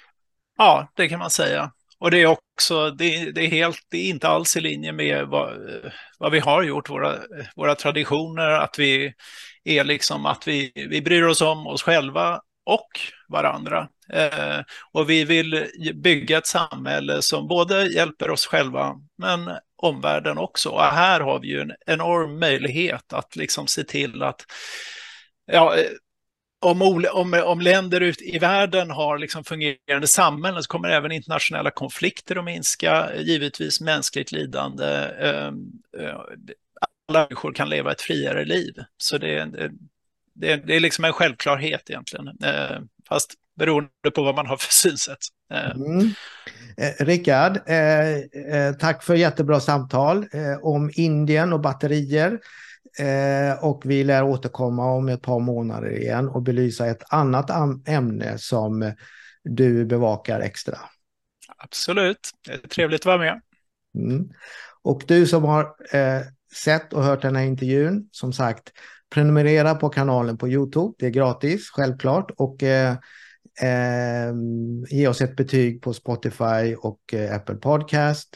Ja, 0.59 0.89
det 0.95 1.09
kan 1.09 1.19
man 1.19 1.31
säga. 1.31 1.73
Och 2.01 2.11
det 2.11 2.23
är 2.23 2.27
också, 2.27 2.91
det, 2.91 3.33
det, 3.33 3.41
är 3.41 3.51
helt, 3.51 3.87
det 3.91 3.99
är 3.99 4.09
inte 4.09 4.29
alls 4.29 4.57
i 4.57 4.61
linje 4.61 4.93
med 4.93 5.27
vad, 5.27 5.57
vad 6.19 6.33
vi 6.33 6.39
har 6.39 6.63
gjort, 6.63 6.91
våra, 6.91 7.15
våra 7.57 7.75
traditioner, 7.75 8.51
att 8.51 8.79
vi 8.79 9.13
är 9.69 9.85
liksom 9.85 10.27
att 10.27 10.49
vi, 10.49 10.73
vi 10.75 11.03
bryr 11.03 11.23
oss 11.23 11.41
om 11.41 11.67
oss 11.67 11.83
själva 11.83 12.41
och 12.67 13.01
varandra. 13.29 13.89
Eh, 14.13 14.61
och 14.93 15.11
vi 15.11 15.25
vill 15.25 15.67
bygga 15.95 16.39
ett 16.39 16.47
samhälle 16.47 17.23
som 17.23 17.49
både 17.49 17.87
hjälper 17.87 18.31
oss 18.31 18.47
själva 18.47 18.97
men 19.19 19.51
omvärlden 19.77 20.39
också. 20.39 20.69
Och 20.71 20.83
här 20.83 21.21
har 21.21 21.41
vi 21.41 21.49
ju 21.49 21.61
en 21.61 21.73
enorm 21.87 22.39
möjlighet 22.39 23.13
att 23.13 23.37
liksom 23.37 23.67
se 23.67 23.85
till 23.85 24.23
att 24.23 24.45
ja, 25.53 25.77
eh, 25.77 25.91
om, 26.61 26.83
om, 27.13 27.43
om 27.45 27.61
länder 27.61 28.01
ut 28.01 28.23
i 28.23 28.39
världen 28.39 28.91
har 28.91 29.19
liksom 29.19 29.45
fungerande 29.45 30.07
samhällen 30.07 30.63
så 30.63 30.69
kommer 30.69 30.89
även 30.89 31.13
internationella 31.13 31.71
konflikter 31.71 32.37
att 32.37 32.45
minska, 32.45 33.17
givetvis 33.17 33.81
mänskligt 33.81 34.33
lidande. 34.33 34.87
Eh, 35.21 35.47
eh, 35.99 36.21
alla 37.09 37.27
människor 37.31 37.53
kan 37.53 37.69
leva 37.69 37.93
ett 37.93 38.01
friare 38.01 38.45
liv. 38.45 38.75
Så 38.97 39.19
det, 39.19 39.45
det, 40.35 40.57
det 40.57 40.77
är 40.77 40.81
liksom 40.81 41.05
en 41.05 41.13
självklarhet 41.13 41.91
egentligen, 41.91 42.29
eh, 42.29 42.81
fast 43.09 43.35
beroende 43.59 44.11
på 44.15 44.23
vad 44.23 44.35
man 44.35 44.47
har 44.47 44.57
för 44.57 44.73
synsätt. 44.73 45.19
Mm. 45.51 46.11
Eh, 46.77 47.05
Rickard, 47.05 47.57
eh, 47.57 48.73
tack 48.79 49.03
för 49.03 49.15
jättebra 49.15 49.61
samtal 49.61 50.27
om 50.63 50.91
Indien 50.95 51.53
och 51.53 51.61
batterier. 51.61 52.39
Eh, 52.99 53.65
och 53.65 53.83
vi 53.85 54.05
lär 54.05 54.23
återkomma 54.23 54.93
om 54.93 55.09
ett 55.09 55.23
par 55.23 55.41
månader 55.41 55.99
igen 55.99 56.29
och 56.29 56.43
belysa 56.43 56.87
ett 56.87 57.03
annat 57.09 57.51
ämne 57.89 58.39
som 58.39 58.93
du 59.45 59.85
bevakar 59.85 60.41
extra. 60.41 60.79
Absolut, 61.57 62.31
det 62.47 62.53
är 62.53 62.69
trevligt 62.69 63.01
att 63.01 63.07
vara 63.07 63.19
med. 63.19 63.41
Mm. 63.95 64.29
Och 64.83 65.03
du 65.07 65.27
som 65.27 65.45
har 65.45 65.63
eh, 65.93 66.21
sett 66.55 66.93
och 66.93 67.05
hört 67.05 67.23
den 67.23 67.37
här 67.37 67.45
intervjun, 67.45 68.09
som 68.13 68.33
sagt, 68.33 68.73
prenumerera 69.11 69.75
på 69.75 69.89
kanalen 69.89 70.39
på 70.39 70.49
YouTube. 70.49 70.95
Det 70.99 71.07
är 71.07 71.11
gratis, 71.11 71.71
självklart. 71.71 72.31
Och 72.37 72.63
eh, 72.63 72.97
eh, 73.63 74.35
ge 74.89 75.09
oss 75.09 75.21
ett 75.21 75.37
betyg 75.37 75.83
på 75.83 75.95
Spotify 75.95 76.75
och 76.79 77.15
eh, 77.15 77.35
Apple 77.35 77.55
Podcast. 77.55 78.29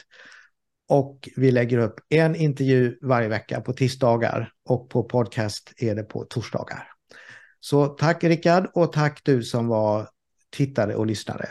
Och 0.89 1.29
vi 1.35 1.51
lägger 1.51 1.77
upp 1.77 1.99
en 2.09 2.35
intervju 2.35 2.97
varje 3.01 3.27
vecka 3.27 3.61
på 3.61 3.73
tisdagar 3.73 4.51
och 4.65 4.89
på 4.89 5.03
podcast 5.03 5.73
är 5.77 5.95
det 5.95 6.03
på 6.03 6.23
torsdagar. 6.23 6.87
Så 7.59 7.85
tack 7.85 8.23
Rickard 8.23 8.69
och 8.73 8.93
tack 8.93 9.21
du 9.23 9.43
som 9.43 9.67
var 9.67 10.09
tittare 10.49 10.95
och 10.95 11.05
lyssnare. 11.05 11.49